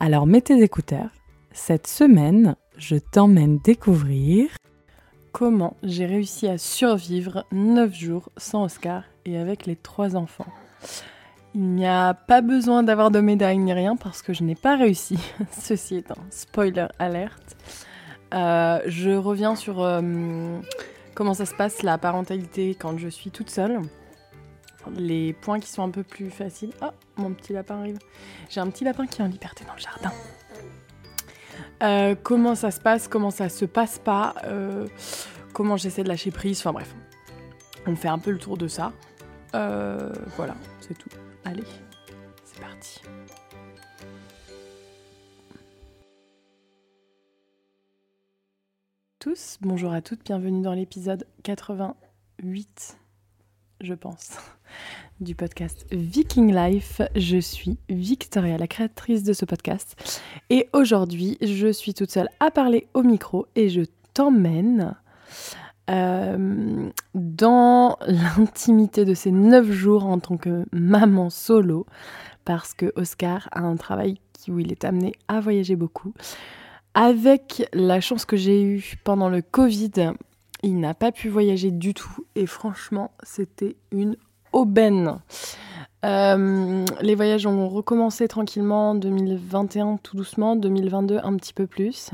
Alors 0.00 0.26
mets 0.26 0.40
tes 0.40 0.62
écouteurs. 0.62 1.10
Cette 1.52 1.86
semaine, 1.86 2.56
je 2.76 2.96
t'emmène 2.96 3.58
découvrir 3.58 4.50
comment 5.32 5.76
j'ai 5.82 6.06
réussi 6.06 6.48
à 6.48 6.58
survivre 6.58 7.44
9 7.52 7.94
jours 7.94 8.28
sans 8.36 8.64
Oscar 8.64 9.04
et 9.24 9.36
avec 9.38 9.66
les 9.66 9.76
trois 9.76 10.16
enfants. 10.16 10.46
Il 11.54 11.62
n'y 11.62 11.86
a 11.86 12.14
pas 12.14 12.40
besoin 12.40 12.82
d'avoir 12.82 13.10
de 13.10 13.20
médaille 13.20 13.58
ni 13.58 13.72
rien 13.72 13.96
parce 13.96 14.22
que 14.22 14.32
je 14.32 14.42
n'ai 14.42 14.56
pas 14.56 14.76
réussi. 14.76 15.18
Ceci 15.52 15.96
étant, 15.96 16.18
spoiler 16.30 16.86
alerte. 16.98 17.56
Euh, 18.32 18.80
je 18.86 19.10
reviens 19.10 19.54
sur 19.54 19.82
euh, 19.82 20.58
comment 21.14 21.34
ça 21.34 21.46
se 21.46 21.54
passe 21.54 21.82
la 21.82 21.98
parentalité 21.98 22.74
quand 22.74 22.98
je 22.98 23.08
suis 23.08 23.30
toute 23.30 23.50
seule 23.50 23.80
les 24.96 25.32
points 25.32 25.60
qui 25.60 25.68
sont 25.68 25.82
un 25.82 25.90
peu 25.90 26.02
plus 26.02 26.30
faciles. 26.30 26.72
Oh, 26.82 26.90
mon 27.16 27.32
petit 27.32 27.52
lapin 27.52 27.80
arrive. 27.80 27.98
J'ai 28.50 28.60
un 28.60 28.68
petit 28.68 28.84
lapin 28.84 29.06
qui 29.06 29.20
est 29.20 29.24
en 29.24 29.28
liberté 29.28 29.64
dans 29.64 29.74
le 29.74 29.80
jardin. 29.80 30.12
Euh, 31.82 32.14
comment 32.20 32.54
ça 32.54 32.70
se 32.70 32.80
passe, 32.80 33.08
comment 33.08 33.30
ça 33.30 33.48
se 33.48 33.64
passe 33.64 33.98
pas, 33.98 34.34
euh, 34.44 34.86
comment 35.52 35.76
j'essaie 35.76 36.02
de 36.02 36.08
lâcher 36.08 36.30
prise, 36.30 36.60
enfin 36.60 36.72
bref. 36.72 36.94
On 37.86 37.96
fait 37.96 38.08
un 38.08 38.18
peu 38.18 38.30
le 38.30 38.38
tour 38.38 38.56
de 38.56 38.68
ça. 38.68 38.92
Euh, 39.54 40.12
voilà, 40.36 40.54
c'est 40.80 40.96
tout. 40.96 41.10
Allez, 41.44 41.64
c'est 42.44 42.60
parti. 42.60 43.02
Tous, 49.18 49.58
bonjour 49.60 49.92
à 49.92 50.02
toutes, 50.02 50.24
bienvenue 50.24 50.62
dans 50.62 50.74
l'épisode 50.74 51.26
88 51.44 53.03
je 53.80 53.94
pense, 53.94 54.36
du 55.20 55.34
podcast 55.34 55.86
Viking 55.90 56.54
Life. 56.54 57.02
Je 57.16 57.38
suis 57.38 57.78
Victoria, 57.88 58.58
la 58.58 58.66
créatrice 58.66 59.22
de 59.22 59.32
ce 59.32 59.44
podcast. 59.44 60.22
Et 60.50 60.68
aujourd'hui, 60.72 61.38
je 61.40 61.72
suis 61.72 61.94
toute 61.94 62.10
seule 62.10 62.28
à 62.40 62.50
parler 62.50 62.86
au 62.94 63.02
micro 63.02 63.46
et 63.54 63.68
je 63.68 63.82
t'emmène 64.14 64.96
euh, 65.90 66.90
dans 67.14 67.98
l'intimité 68.06 69.04
de 69.04 69.14
ces 69.14 69.30
neuf 69.30 69.70
jours 69.70 70.06
en 70.06 70.18
tant 70.18 70.36
que 70.36 70.64
maman 70.72 71.28
solo, 71.30 71.86
parce 72.44 72.74
que 72.74 72.92
Oscar 72.96 73.48
a 73.52 73.60
un 73.60 73.76
travail 73.76 74.18
où 74.48 74.58
il 74.58 74.72
est 74.72 74.84
amené 74.84 75.12
à 75.28 75.40
voyager 75.40 75.76
beaucoup. 75.76 76.14
Avec 76.94 77.68
la 77.72 78.00
chance 78.00 78.24
que 78.24 78.36
j'ai 78.36 78.62
eue 78.62 78.94
pendant 79.02 79.28
le 79.28 79.42
Covid, 79.42 80.12
il 80.64 80.80
n'a 80.80 80.94
pas 80.94 81.12
pu 81.12 81.28
voyager 81.28 81.70
du 81.70 81.92
tout 81.92 82.24
et 82.34 82.46
franchement, 82.46 83.10
c'était 83.22 83.76
une 83.92 84.16
aubaine. 84.52 85.18
Euh, 86.06 86.84
les 87.02 87.14
voyages 87.14 87.46
ont 87.46 87.68
recommencé 87.68 88.28
tranquillement 88.28 88.90
en 88.90 88.94
2021 88.94 89.98
tout 89.98 90.16
doucement, 90.16 90.56
2022 90.56 91.20
un 91.22 91.36
petit 91.36 91.52
peu 91.52 91.66
plus 91.66 92.10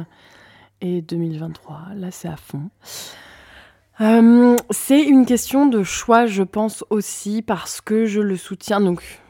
et 0.80 1.00
2023 1.00 1.80
là 1.94 2.10
c'est 2.10 2.28
à 2.28 2.36
fond. 2.36 2.70
Euh, 4.00 4.56
c'est 4.70 5.02
une 5.02 5.26
question 5.26 5.66
de 5.66 5.82
choix 5.82 6.26
je 6.26 6.42
pense 6.42 6.84
aussi 6.90 7.42
parce 7.42 7.80
que 7.80 8.06
je 8.06 8.20
le 8.20 8.36
soutiens 8.36 8.80
donc 8.80 9.20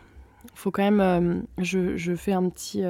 faut 0.55 0.71
quand 0.71 0.83
même 0.83 1.01
euh, 1.01 1.41
je, 1.59 2.15
fais 2.15 2.33
un 2.33 2.49
petit 2.49 2.83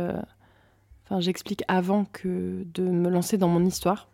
enfin 1.06 1.20
j'explique 1.20 1.62
avant 1.68 2.04
que 2.04 2.64
de 2.74 2.82
me 2.82 3.08
lancer 3.08 3.38
dans 3.38 3.48
mon 3.48 3.64
histoire 3.64 4.10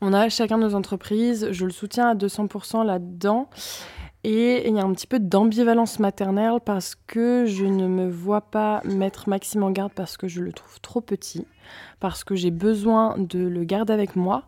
on 0.00 0.12
a 0.12 0.28
chacun 0.28 0.58
nos 0.58 0.74
entreprises, 0.74 1.48
je 1.50 1.64
le 1.64 1.70
soutiens 1.70 2.10
à 2.10 2.14
200% 2.14 2.84
là-dedans. 2.84 3.48
Et 4.24 4.68
il 4.68 4.74
y 4.74 4.80
a 4.80 4.84
un 4.84 4.92
petit 4.92 5.06
peu 5.06 5.20
d'ambivalence 5.20 6.00
maternelle 6.00 6.58
parce 6.64 6.96
que 7.06 7.46
je 7.46 7.64
ne 7.64 7.86
me 7.86 8.10
vois 8.10 8.40
pas 8.40 8.82
mettre 8.84 9.28
Maxime 9.28 9.62
en 9.62 9.70
garde 9.70 9.92
parce 9.92 10.16
que 10.16 10.26
je 10.26 10.42
le 10.42 10.52
trouve 10.52 10.80
trop 10.80 11.00
petit, 11.00 11.46
parce 12.00 12.24
que 12.24 12.34
j'ai 12.34 12.50
besoin 12.50 13.16
de 13.16 13.38
le 13.38 13.64
garder 13.64 13.92
avec 13.92 14.16
moi. 14.16 14.42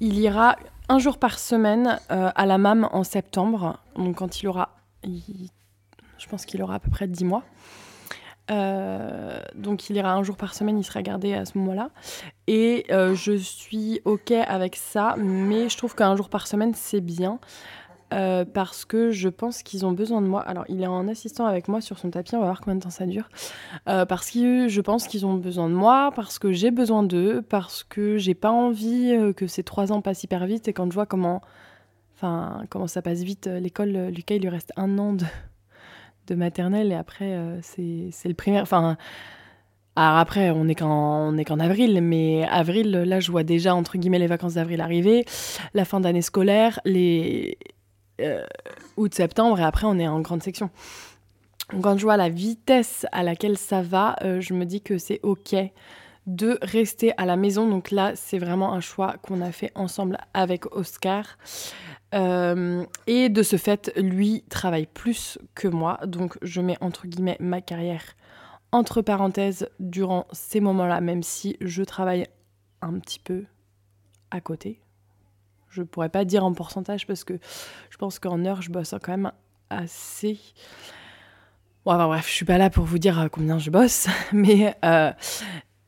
Il 0.00 0.18
ira 0.18 0.56
un 0.88 0.98
jour 0.98 1.18
par 1.18 1.38
semaine 1.38 1.98
euh, 2.10 2.30
à 2.34 2.46
la 2.46 2.56
MAM 2.56 2.88
en 2.92 3.04
septembre, 3.04 3.78
donc 3.94 4.16
quand 4.16 4.42
il 4.42 4.48
aura, 4.48 4.70
je 5.04 6.26
pense 6.28 6.46
qu'il 6.46 6.62
aura 6.62 6.76
à 6.76 6.78
peu 6.78 6.90
près 6.90 7.06
10 7.06 7.24
mois. 7.24 7.44
Euh, 8.50 9.40
donc 9.54 9.88
il 9.88 9.96
ira 9.96 10.12
un 10.12 10.22
jour 10.22 10.36
par 10.36 10.54
semaine, 10.54 10.78
il 10.78 10.84
sera 10.84 11.02
gardé 11.02 11.34
à 11.34 11.44
ce 11.44 11.56
moment-là. 11.58 11.90
Et 12.46 12.86
euh, 12.90 13.14
je 13.14 13.32
suis 13.32 14.00
ok 14.04 14.32
avec 14.32 14.76
ça, 14.76 15.14
mais 15.18 15.68
je 15.68 15.76
trouve 15.76 15.94
qu'un 15.94 16.16
jour 16.16 16.28
par 16.28 16.46
semaine 16.46 16.72
c'est 16.74 17.00
bien. 17.00 17.38
Euh, 18.12 18.44
parce 18.44 18.84
que 18.84 19.12
je 19.12 19.28
pense 19.28 19.62
qu'ils 19.62 19.86
ont 19.86 19.92
besoin 19.92 20.20
de 20.20 20.26
moi. 20.26 20.40
Alors, 20.40 20.64
il 20.68 20.82
est 20.82 20.86
en 20.88 21.06
assistant 21.06 21.46
avec 21.46 21.68
moi 21.68 21.80
sur 21.80 21.96
son 21.96 22.10
tapis, 22.10 22.34
on 22.34 22.40
va 22.40 22.46
voir 22.46 22.60
combien 22.60 22.74
de 22.74 22.82
temps 22.82 22.90
ça 22.90 23.06
dure. 23.06 23.28
parce 23.84 24.32
que 24.32 24.66
je 24.66 24.80
pense 24.80 25.06
qu'ils 25.06 25.24
ont 25.26 25.34
besoin 25.34 25.68
de 25.68 25.74
moi, 25.74 26.10
parce 26.16 26.40
que 26.40 26.50
j'ai 26.50 26.72
besoin 26.72 27.04
d'eux, 27.04 27.40
parce 27.40 27.84
que 27.84 28.18
j'ai 28.18 28.34
pas 28.34 28.50
envie 28.50 29.16
que 29.36 29.46
ces 29.46 29.62
trois 29.62 29.92
ans 29.92 30.00
passent 30.00 30.24
hyper 30.24 30.44
vite. 30.46 30.66
Et 30.66 30.72
quand 30.72 30.90
je 30.90 30.94
vois 30.94 31.06
comment, 31.06 31.40
enfin, 32.16 32.64
comment 32.68 32.88
ça 32.88 33.00
passe 33.00 33.22
vite, 33.22 33.46
l'école, 33.46 34.08
Lucas, 34.08 34.34
il 34.34 34.42
lui 34.42 34.48
reste 34.48 34.72
un 34.76 34.98
an 34.98 35.12
de, 35.12 35.24
de 36.26 36.34
maternelle 36.34 36.92
et 36.92 36.94
après 36.94 37.32
euh, 37.34 37.58
c'est 37.62 38.28
le 38.28 38.34
primaire. 38.34 38.62
Enfin, 38.62 38.96
alors 39.96 40.18
après 40.18 40.50
on 40.50 40.68
est 40.68 40.74
qu'en 40.74 41.60
avril, 41.60 42.00
mais 42.02 42.46
avril 42.48 42.90
là 42.90 43.20
je 43.20 43.30
vois 43.30 43.42
déjà 43.42 43.74
entre 43.74 43.98
guillemets 43.98 44.18
les 44.18 44.26
vacances 44.26 44.54
d'avril 44.54 44.80
arriver, 44.80 45.24
la 45.74 45.84
fin 45.84 46.00
d'année 46.00 46.22
scolaire, 46.22 46.80
les 46.84 47.58
euh, 48.20 48.44
août 48.96 49.14
septembre 49.14 49.60
et 49.60 49.64
après 49.64 49.86
on 49.86 49.98
est 49.98 50.08
en 50.08 50.20
grande 50.20 50.42
section. 50.42 50.70
Quand 51.82 51.96
je 51.96 52.02
vois 52.02 52.16
la 52.16 52.28
vitesse 52.28 53.06
à 53.12 53.22
laquelle 53.22 53.56
ça 53.56 53.80
va, 53.80 54.16
euh, 54.22 54.40
je 54.40 54.54
me 54.54 54.64
dis 54.66 54.80
que 54.80 54.98
c'est 54.98 55.20
ok 55.22 55.54
de 56.26 56.58
rester 56.62 57.12
à 57.16 57.26
la 57.26 57.36
maison. 57.36 57.68
Donc 57.68 57.90
là, 57.90 58.12
c'est 58.14 58.38
vraiment 58.38 58.72
un 58.72 58.80
choix 58.80 59.14
qu'on 59.22 59.40
a 59.40 59.52
fait 59.52 59.72
ensemble 59.74 60.18
avec 60.34 60.74
Oscar. 60.74 61.38
Euh, 62.14 62.84
et 63.06 63.28
de 63.28 63.42
ce 63.42 63.56
fait, 63.56 63.92
lui 63.96 64.42
travaille 64.48 64.86
plus 64.86 65.38
que 65.54 65.68
moi. 65.68 65.98
Donc 66.06 66.38
je 66.42 66.60
mets 66.60 66.78
entre 66.80 67.06
guillemets 67.06 67.36
ma 67.40 67.60
carrière 67.60 68.02
entre 68.72 69.02
parenthèses 69.02 69.68
durant 69.80 70.26
ces 70.32 70.60
moments-là, 70.60 71.00
même 71.00 71.22
si 71.22 71.56
je 71.60 71.82
travaille 71.82 72.26
un 72.82 72.98
petit 72.98 73.18
peu 73.18 73.44
à 74.30 74.40
côté. 74.40 74.80
Je 75.68 75.82
pourrais 75.82 76.08
pas 76.08 76.24
dire 76.24 76.44
en 76.44 76.52
pourcentage 76.52 77.06
parce 77.06 77.24
que 77.24 77.38
je 77.90 77.96
pense 77.96 78.18
qu'en 78.18 78.44
heure, 78.44 78.62
je 78.62 78.70
bosse 78.70 78.94
quand 79.02 79.12
même 79.12 79.32
assez. 79.70 80.38
Bon, 81.84 81.92
enfin, 81.92 82.06
bref, 82.06 82.26
je 82.28 82.32
suis 82.32 82.44
pas 82.44 82.58
là 82.58 82.70
pour 82.70 82.84
vous 82.84 82.98
dire 82.98 83.28
combien 83.30 83.58
je 83.58 83.70
bosse, 83.70 84.08
mais 84.32 84.76
euh, 84.84 85.12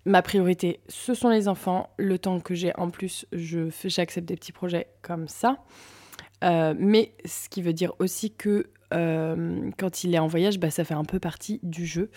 ma 0.05 0.23
priorité, 0.23 0.81
ce 0.89 1.15
sont 1.15 1.29
les 1.29 1.49
enfants. 1.49 1.91
Le 1.99 2.19
temps 2.19 2.41
que 2.41 2.55
j'ai 2.55 2.75
en 2.77 2.91
plus, 2.91 3.27
j'accepte 3.33 4.27
des 4.27 4.37
petits 4.37 4.53
projets 4.53 4.89
comme 5.03 5.29
ça. 5.29 5.59
Euh, 6.43 6.75
mais 6.77 7.15
ce 7.25 7.49
qui 7.49 7.63
veut 7.63 7.73
dire 7.73 7.93
aussi 7.99 8.33
que 8.35 8.71
euh, 8.93 9.71
quand 9.79 10.05
il 10.05 10.15
est 10.15 10.19
en 10.19 10.27
voyage, 10.27 10.59
bah, 10.59 10.71
ça 10.71 10.85
fait 10.85 10.95
un 10.95 11.05
peu 11.05 11.19
partie 11.19 11.61
du 11.63 11.87
jeu. 11.87 12.11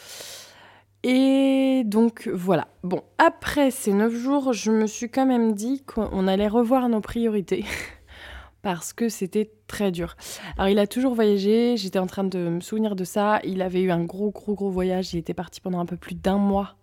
Et 1.04 1.84
donc 1.86 2.28
voilà. 2.34 2.68
Bon, 2.84 3.04
après 3.18 3.70
ces 3.70 3.94
neuf 3.94 4.14
jours, 4.16 4.54
je 4.54 4.72
me 4.72 4.88
suis 4.88 5.10
quand 5.10 5.26
même 5.26 5.54
dit 5.54 5.84
qu'on 5.84 6.28
allait 6.28 6.48
revoir 6.48 6.90
nos 6.90 7.02
priorités. 7.02 7.64
parce 8.66 8.94
que 8.94 9.10
c'était 9.10 9.52
très 9.68 9.92
dur. 9.92 10.16
Alors 10.58 10.70
il 10.70 10.80
a 10.80 10.88
toujours 10.88 11.14
voyagé, 11.14 11.78
j'étais 11.78 12.00
en 12.00 12.08
train 12.08 12.24
de 12.24 12.50
me 12.50 12.60
souvenir 12.62 12.96
de 12.96 13.04
ça. 13.04 13.40
Il 13.44 13.62
avait 13.62 13.84
eu 13.84 13.92
un 13.92 14.04
gros 14.04 14.32
gros 14.32 14.56
gros 14.56 14.72
voyage, 14.72 15.14
il 15.14 15.20
était 15.20 15.36
parti 15.36 15.62
pendant 15.62 15.80
un 15.80 15.86
peu 15.86 15.98
plus 15.98 16.16
d'un 16.16 16.40
mois, 16.40 16.76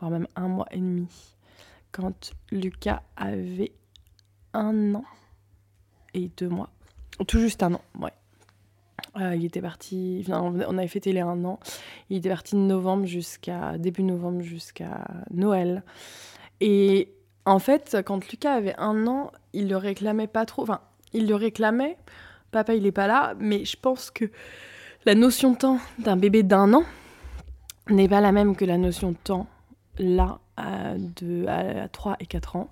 voire 0.00 0.10
même 0.10 0.26
un 0.34 0.48
mois 0.48 0.66
et 0.72 0.78
demi, 0.78 1.06
quand 1.92 2.32
Lucas 2.50 3.04
avait 3.16 3.70
un 4.54 4.96
an 4.96 5.04
et 6.14 6.32
deux 6.36 6.48
mois. 6.48 6.70
Tout 7.26 7.38
juste 7.38 7.62
un 7.62 7.74
an, 7.74 7.80
ouais. 8.00 8.12
Euh, 9.18 9.34
il 9.34 9.44
était 9.44 9.60
parti, 9.60 10.24
on 10.28 10.78
avait 10.78 10.88
fêté 10.88 11.12
les 11.12 11.20
un 11.20 11.44
an. 11.44 11.58
Il 12.10 12.18
était 12.18 12.28
parti 12.28 12.54
de 12.54 12.60
novembre 12.60 13.06
jusqu'à 13.06 13.76
début 13.76 14.02
novembre 14.02 14.42
jusqu'à 14.42 15.04
Noël. 15.32 15.82
Et 16.60 17.12
en 17.44 17.58
fait, 17.58 17.98
quand 18.04 18.30
Lucas 18.30 18.54
avait 18.54 18.76
un 18.78 19.06
an, 19.06 19.32
il 19.52 19.68
le 19.68 19.76
réclamait 19.76 20.26
pas 20.26 20.46
trop. 20.46 20.62
Enfin, 20.62 20.80
il 21.12 21.26
le 21.26 21.34
réclamait. 21.34 21.96
Papa, 22.52 22.74
il 22.74 22.86
est 22.86 22.92
pas 22.92 23.06
là, 23.06 23.34
mais 23.38 23.64
je 23.64 23.76
pense 23.76 24.10
que 24.10 24.26
la 25.04 25.14
notion 25.14 25.52
de 25.52 25.56
temps 25.56 25.78
d'un 25.98 26.16
bébé 26.16 26.42
d'un 26.42 26.72
an 26.74 26.84
n'est 27.88 28.08
pas 28.08 28.20
la 28.20 28.32
même 28.32 28.54
que 28.54 28.64
la 28.64 28.76
notion 28.76 29.12
de 29.12 29.16
temps 29.16 29.46
là 30.00 30.40
à, 30.56 30.94
à 31.46 31.88
3 31.88 32.16
et 32.18 32.26
4 32.26 32.56
ans. 32.56 32.70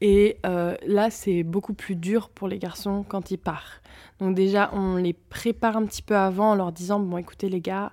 Et 0.00 0.38
euh, 0.46 0.76
là, 0.86 1.10
c'est 1.10 1.42
beaucoup 1.42 1.74
plus 1.74 1.96
dur 1.96 2.28
pour 2.28 2.46
les 2.46 2.58
garçons 2.58 3.04
quand 3.08 3.30
ils 3.30 3.38
partent. 3.38 3.82
Donc 4.20 4.34
déjà, 4.34 4.70
on 4.72 4.96
les 4.96 5.12
prépare 5.12 5.76
un 5.76 5.86
petit 5.86 6.02
peu 6.02 6.16
avant 6.16 6.52
en 6.52 6.54
leur 6.54 6.72
disant, 6.72 7.00
bon 7.00 7.18
écoutez 7.18 7.48
les 7.48 7.60
gars, 7.60 7.92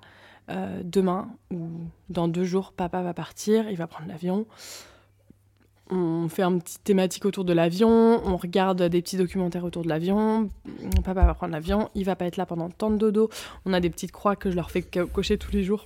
euh, 0.51 0.81
demain 0.83 1.30
ou 1.51 1.68
dans 2.10 2.27
deux 2.27 2.44
jours, 2.44 2.74
papa 2.74 3.01
va 3.01 3.13
partir, 3.13 3.69
il 3.69 3.77
va 3.77 3.88
prendre 3.88 4.07
l'avion. 4.07 4.45
On 5.92 6.27
fait 6.30 6.42
un 6.42 6.57
petit 6.57 6.80
thématique 6.80 7.25
autour 7.25 7.45
de 7.45 7.54
l'avion, 7.54 8.19
on 8.25 8.38
regarde 8.38 8.81
des 8.81 9.04
petits 9.04 9.18
documentaires 9.18 9.63
autour 9.63 9.83
de 9.83 9.89
l'avion. 9.89 10.50
Papa 11.04 11.25
va 11.25 11.33
prendre 11.36 11.54
l'avion, 11.54 11.89
il 11.94 12.06
va 12.06 12.16
pas 12.16 12.25
être 12.25 12.38
là 12.38 12.48
pendant 12.48 12.69
tant 12.69 12.89
de 12.89 12.98
dodo. 12.98 13.30
On 13.66 13.74
a 13.74 13.80
des 13.80 13.92
petites 13.92 14.12
croix 14.12 14.36
que 14.36 14.50
je 14.50 14.56
leur 14.56 14.72
fais 14.72 14.81
cocher 14.81 15.38
tous 15.38 15.51
les 15.51 15.63
jours 15.63 15.86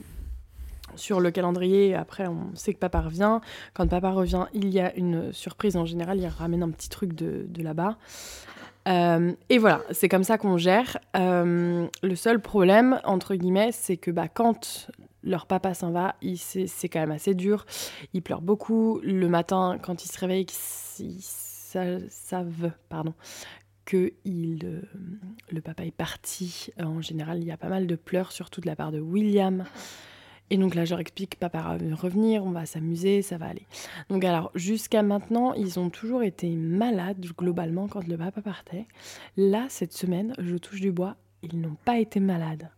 sur 0.95 1.19
le 1.19 1.31
calendrier. 1.31 1.95
Après, 1.95 2.27
on 2.27 2.55
sait 2.55 2.73
que 2.73 2.79
papa 2.79 3.01
revient. 3.01 3.39
Quand 3.73 3.87
papa 3.87 4.11
revient, 4.11 4.45
il 4.53 4.69
y 4.69 4.79
a 4.79 4.95
une 4.95 5.31
surprise. 5.33 5.77
En 5.77 5.85
général, 5.85 6.19
il 6.19 6.27
ramène 6.27 6.63
un 6.63 6.69
petit 6.69 6.89
truc 6.89 7.13
de, 7.13 7.47
là-bas. 7.61 7.97
Euh, 8.87 9.33
et 9.49 9.57
voilà, 9.57 9.81
c'est 9.91 10.09
comme 10.09 10.23
ça 10.23 10.37
qu'on 10.37 10.57
gère. 10.57 10.97
Euh, 11.15 11.87
le 12.01 12.15
seul 12.15 12.39
problème, 12.39 12.99
entre 13.03 13.35
guillemets, 13.35 13.71
c'est 13.71 13.97
que 13.97 14.11
bah, 14.11 14.27
quand 14.27 14.89
leur 15.23 15.45
papa 15.45 15.73
s'en 15.73 15.91
va, 15.91 16.15
c'est 16.35 16.89
quand 16.89 16.99
même 16.99 17.11
assez 17.11 17.33
dur. 17.33 17.65
Ils 18.13 18.21
pleurent 18.21 18.41
beaucoup. 18.41 18.99
Le 19.03 19.27
matin, 19.27 19.77
quand 19.81 20.03
ils 20.03 20.11
se 20.11 20.17
réveillent, 20.19 20.47
ils, 20.99 21.21
savent 21.21 22.71
pardon, 22.89 23.13
que 23.85 24.13
il, 24.25 24.65
euh, 24.65 24.81
le 25.51 25.61
papa 25.61 25.85
est 25.85 25.95
parti. 25.95 26.69
En 26.79 27.01
général, 27.01 27.39
il 27.39 27.45
y 27.45 27.51
a 27.51 27.57
pas 27.57 27.69
mal 27.69 27.85
de 27.87 27.95
pleurs, 27.95 28.31
surtout 28.31 28.61
de 28.61 28.67
la 28.67 28.75
part 28.75 28.91
de 28.91 28.99
William. 28.99 29.65
Et 30.49 30.57
donc 30.57 30.75
là, 30.75 30.85
je 30.85 30.91
leur 30.91 30.99
explique, 30.99 31.37
papa 31.37 31.59
va 31.59 31.95
revenir, 31.95 32.43
on 32.43 32.51
va 32.51 32.65
s'amuser, 32.65 33.21
ça 33.21 33.37
va 33.37 33.47
aller. 33.47 33.67
Donc 34.09 34.23
alors, 34.23 34.51
jusqu'à 34.55 35.03
maintenant, 35.03 35.53
ils 35.53 35.79
ont 35.79 35.89
toujours 35.89 36.23
été 36.23 36.49
malades, 36.49 37.25
globalement, 37.37 37.87
quand 37.87 38.07
le 38.07 38.17
papa 38.17 38.41
partait. 38.41 38.85
Là, 39.37 39.65
cette 39.69 39.93
semaine, 39.93 40.33
je 40.39 40.55
touche 40.57 40.81
du 40.81 40.91
bois, 40.91 41.15
ils 41.43 41.59
n'ont 41.59 41.77
pas 41.85 41.99
été 41.99 42.19
malades. 42.19 42.69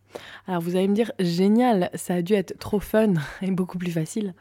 Alors 0.46 0.60
vous 0.60 0.76
allez 0.76 0.88
me 0.88 0.94
dire, 0.94 1.12
génial, 1.18 1.90
ça 1.94 2.14
a 2.14 2.22
dû 2.22 2.34
être 2.34 2.58
trop 2.58 2.80
fun 2.80 3.14
et 3.42 3.50
beaucoup 3.50 3.78
plus 3.78 3.92
facile. 3.92 4.34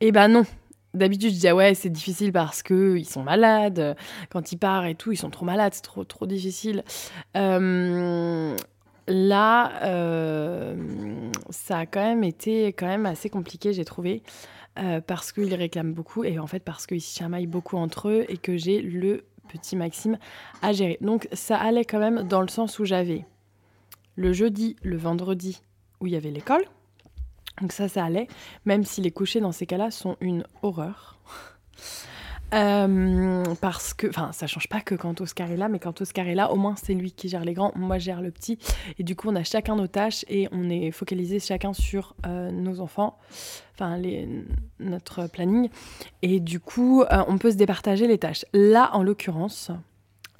Eh 0.00 0.12
ben 0.12 0.28
non. 0.28 0.44
D'habitude, 0.92 1.32
je 1.32 1.38
dis, 1.38 1.46
ah 1.46 1.54
ouais, 1.54 1.74
c'est 1.74 1.88
difficile 1.88 2.32
parce 2.32 2.64
qu'ils 2.64 3.06
sont 3.06 3.22
malades. 3.22 3.96
Quand 4.28 4.50
ils 4.50 4.56
partent 4.56 4.86
et 4.86 4.96
tout, 4.96 5.12
ils 5.12 5.16
sont 5.16 5.30
trop 5.30 5.44
malades, 5.44 5.72
c'est 5.72 5.82
trop, 5.82 6.02
trop 6.02 6.26
difficile. 6.26 6.82
Euh, 7.36 8.56
là, 9.06 9.72
euh, 9.84 10.74
ça 11.50 11.78
a 11.78 11.86
quand 11.86 12.02
même 12.02 12.24
été 12.24 12.74
assez 13.04 13.30
compliqué, 13.30 13.72
j'ai 13.72 13.84
trouvé, 13.84 14.22
euh, 14.78 15.00
parce 15.00 15.32
qu'ils 15.32 15.54
réclament 15.54 15.92
beaucoup 15.92 16.24
et 16.24 16.38
en 16.38 16.46
fait 16.46 16.60
parce 16.60 16.86
qu'ils 16.86 17.02
se 17.02 17.18
chamaillent 17.18 17.46
beaucoup 17.46 17.76
entre 17.76 18.08
eux 18.08 18.24
et 18.28 18.36
que 18.36 18.56
j'ai 18.56 18.80
le 18.80 19.24
petit 19.48 19.76
Maxime 19.76 20.18
à 20.62 20.72
gérer. 20.72 20.98
Donc 21.00 21.28
ça 21.32 21.58
allait 21.58 21.84
quand 21.84 21.98
même 21.98 22.22
dans 22.22 22.40
le 22.40 22.48
sens 22.48 22.78
où 22.78 22.84
j'avais 22.84 23.24
le 24.16 24.32
jeudi, 24.32 24.76
le 24.82 24.96
vendredi 24.96 25.60
où 26.00 26.06
il 26.06 26.12
y 26.12 26.16
avait 26.16 26.30
l'école. 26.30 26.64
Donc 27.60 27.72
ça, 27.72 27.88
ça 27.88 28.04
allait, 28.04 28.28
même 28.64 28.84
si 28.84 29.00
les 29.00 29.10
couchers 29.10 29.40
dans 29.40 29.52
ces 29.52 29.66
cas-là 29.66 29.90
sont 29.90 30.16
une 30.20 30.44
horreur. 30.62 31.18
Euh, 32.52 33.44
parce 33.60 33.94
que, 33.94 34.08
enfin, 34.08 34.32
ça 34.32 34.46
change 34.46 34.68
pas 34.68 34.80
que 34.80 34.94
quand 34.94 35.20
Oscar 35.20 35.50
est 35.50 35.56
là, 35.56 35.68
mais 35.68 35.78
quand 35.78 36.00
Oscar 36.00 36.26
est 36.26 36.34
là, 36.34 36.50
au 36.50 36.56
moins 36.56 36.74
c'est 36.76 36.94
lui 36.94 37.12
qui 37.12 37.28
gère 37.28 37.44
les 37.44 37.54
grands, 37.54 37.72
moi 37.76 37.98
je 37.98 38.04
gère 38.04 38.20
le 38.20 38.30
petit. 38.30 38.58
Et 38.98 39.04
du 39.04 39.16
coup, 39.16 39.28
on 39.28 39.36
a 39.36 39.44
chacun 39.44 39.76
nos 39.76 39.86
tâches 39.86 40.24
et 40.28 40.48
on 40.52 40.68
est 40.68 40.90
focalisé 40.90 41.38
chacun 41.38 41.72
sur 41.72 42.14
euh, 42.26 42.50
nos 42.50 42.80
enfants, 42.80 43.18
enfin, 43.74 44.00
notre 44.78 45.28
planning. 45.28 45.68
Et 46.22 46.40
du 46.40 46.60
coup, 46.60 47.02
euh, 47.02 47.24
on 47.28 47.38
peut 47.38 47.52
se 47.52 47.56
départager 47.56 48.06
les 48.06 48.18
tâches. 48.18 48.44
Là, 48.52 48.90
en 48.94 49.02
l'occurrence, 49.02 49.70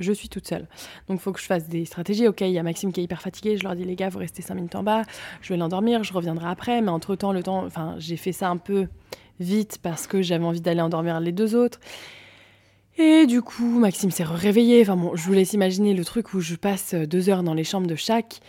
je 0.00 0.12
suis 0.12 0.28
toute 0.28 0.48
seule. 0.48 0.66
Donc 1.08 1.18
il 1.18 1.22
faut 1.22 1.32
que 1.32 1.40
je 1.40 1.46
fasse 1.46 1.68
des 1.68 1.84
stratégies. 1.84 2.26
Ok, 2.26 2.40
il 2.40 2.50
y 2.50 2.58
a 2.58 2.62
Maxime 2.62 2.92
qui 2.92 3.00
est 3.00 3.04
hyper 3.04 3.20
fatigué, 3.20 3.56
je 3.56 3.62
leur 3.62 3.76
dis 3.76 3.84
les 3.84 3.96
gars, 3.96 4.08
vous 4.08 4.18
restez 4.18 4.42
5 4.42 4.54
minutes 4.54 4.74
en 4.74 4.82
bas, 4.82 5.02
je 5.42 5.52
vais 5.52 5.58
l'endormir, 5.58 6.02
je 6.02 6.12
reviendrai 6.12 6.48
après. 6.48 6.80
Mais 6.80 6.90
entre-temps, 6.90 7.32
le 7.32 7.42
temps, 7.42 7.64
enfin, 7.64 7.94
j'ai 7.98 8.16
fait 8.16 8.32
ça 8.32 8.48
un 8.48 8.56
peu 8.56 8.88
vite 9.40 9.78
parce 9.82 10.06
que 10.06 10.22
j'avais 10.22 10.44
envie 10.44 10.60
d'aller 10.60 10.80
endormir 10.80 11.18
les 11.18 11.32
deux 11.32 11.56
autres. 11.56 11.80
Et 12.98 13.26
du 13.26 13.40
coup, 13.42 13.78
Maxime 13.78 14.10
s'est 14.10 14.24
réveillé. 14.24 14.82
Enfin 14.82 14.96
bon, 14.96 15.16
je 15.16 15.24
vous 15.24 15.32
laisse 15.32 15.52
imaginer 15.54 15.94
le 15.94 16.04
truc 16.04 16.34
où 16.34 16.40
je 16.40 16.54
passe 16.54 16.94
deux 16.94 17.28
heures 17.28 17.42
dans 17.42 17.54
les 17.54 17.64
chambres 17.64 17.86
de 17.86 17.94
chaque 17.94 18.40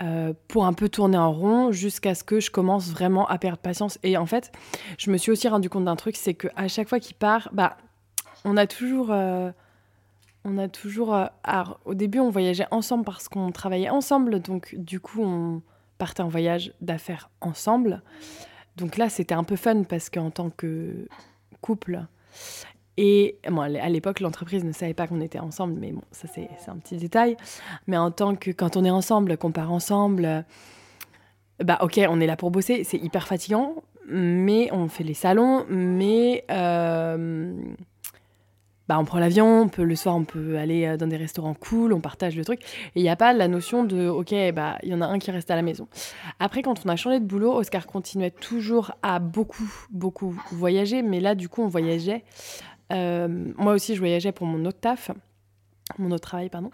euh, 0.00 0.32
pour 0.48 0.64
un 0.64 0.72
peu 0.72 0.88
tourner 0.88 1.18
en 1.18 1.32
rond 1.32 1.70
jusqu'à 1.70 2.14
ce 2.14 2.24
que 2.24 2.40
je 2.40 2.50
commence 2.50 2.90
vraiment 2.90 3.26
à 3.26 3.38
perdre 3.38 3.58
patience. 3.58 3.98
Et 4.02 4.16
en 4.16 4.26
fait, 4.26 4.50
je 4.98 5.10
me 5.10 5.18
suis 5.18 5.30
aussi 5.30 5.46
rendu 5.46 5.68
compte 5.68 5.84
d'un 5.84 5.96
truc, 5.96 6.16
c'est 6.16 6.34
qu'à 6.34 6.68
chaque 6.68 6.88
fois 6.88 6.98
qu'il 6.98 7.14
part, 7.14 7.50
bah, 7.52 7.76
on 8.44 8.56
a 8.56 8.66
toujours... 8.66 9.08
Euh, 9.10 9.52
on 10.44 10.58
a 10.58 10.68
toujours... 10.68 11.14
Euh, 11.14 11.26
au 11.84 11.94
début, 11.94 12.18
on 12.18 12.30
voyageait 12.30 12.66
ensemble 12.70 13.04
parce 13.04 13.28
qu'on 13.28 13.52
travaillait 13.52 13.90
ensemble. 13.90 14.40
Donc, 14.40 14.74
du 14.76 14.98
coup, 14.98 15.22
on 15.22 15.62
partait 15.98 16.22
en 16.22 16.28
voyage 16.28 16.72
d'affaires 16.80 17.30
ensemble. 17.40 18.02
Donc 18.76 18.96
là, 18.96 19.08
c'était 19.08 19.34
un 19.34 19.44
peu 19.44 19.56
fun 19.56 19.82
parce 19.84 20.10
qu'en 20.10 20.30
tant 20.30 20.50
que 20.50 21.06
couple, 21.60 22.04
et 22.96 23.38
à 23.46 23.88
l'époque, 23.88 24.20
l'entreprise 24.20 24.64
ne 24.64 24.72
savait 24.72 24.94
pas 24.94 25.06
qu'on 25.06 25.20
était 25.20 25.38
ensemble, 25.38 25.74
mais 25.78 25.92
bon, 25.92 26.02
ça 26.10 26.28
c'est 26.28 26.48
un 26.68 26.76
petit 26.76 26.96
détail. 26.96 27.36
Mais 27.86 27.96
en 27.96 28.10
tant 28.10 28.34
que 28.34 28.50
quand 28.50 28.76
on 28.76 28.84
est 28.84 28.90
ensemble, 28.90 29.36
qu'on 29.38 29.52
part 29.52 29.72
ensemble, 29.72 30.44
bah 31.62 31.78
ok, 31.80 32.00
on 32.08 32.20
est 32.20 32.26
là 32.26 32.36
pour 32.36 32.50
bosser, 32.50 32.84
c'est 32.84 32.98
hyper 32.98 33.26
fatigant, 33.26 33.76
mais 34.08 34.68
on 34.72 34.88
fait 34.88 35.04
les 35.04 35.14
salons, 35.14 35.64
mais 35.68 36.44
euh, 36.50 36.71
bah, 38.92 38.98
on 38.98 39.06
prend 39.06 39.20
l'avion, 39.20 39.70
le 39.78 39.96
soir 39.96 40.14
on 40.14 40.24
peut 40.24 40.58
aller 40.58 40.84
euh, 40.84 40.98
dans 40.98 41.06
des 41.06 41.16
restaurants 41.16 41.54
cool, 41.54 41.94
on 41.94 42.02
partage 42.02 42.36
le 42.36 42.44
truc. 42.44 42.60
Et 42.94 43.00
il 43.00 43.02
n'y 43.02 43.08
a 43.08 43.16
pas 43.16 43.32
la 43.32 43.48
notion 43.48 43.84
de, 43.84 44.06
ok, 44.06 44.34
bah 44.52 44.76
il 44.82 44.90
y 44.90 44.94
en 44.94 45.00
a 45.00 45.06
un 45.06 45.18
qui 45.18 45.30
reste 45.30 45.50
à 45.50 45.56
la 45.56 45.62
maison. 45.62 45.88
Après, 46.40 46.60
quand 46.60 46.84
on 46.84 46.90
a 46.90 46.96
changé 46.96 47.18
de 47.18 47.24
boulot, 47.24 47.54
Oscar 47.54 47.86
continuait 47.86 48.30
toujours 48.30 48.92
à 49.02 49.18
beaucoup, 49.18 49.86
beaucoup 49.92 50.38
voyager, 50.50 51.00
mais 51.00 51.20
là, 51.20 51.34
du 51.34 51.48
coup, 51.48 51.62
on 51.62 51.68
voyageait. 51.68 52.22
Euh, 52.92 53.28
moi 53.56 53.72
aussi, 53.72 53.94
je 53.94 53.98
voyageais 53.98 54.30
pour 54.30 54.46
mon 54.46 54.62
autre 54.66 54.80
taf, 54.80 55.10
mon 55.96 56.10
autre 56.10 56.28
travail, 56.28 56.50
pardon. 56.50 56.70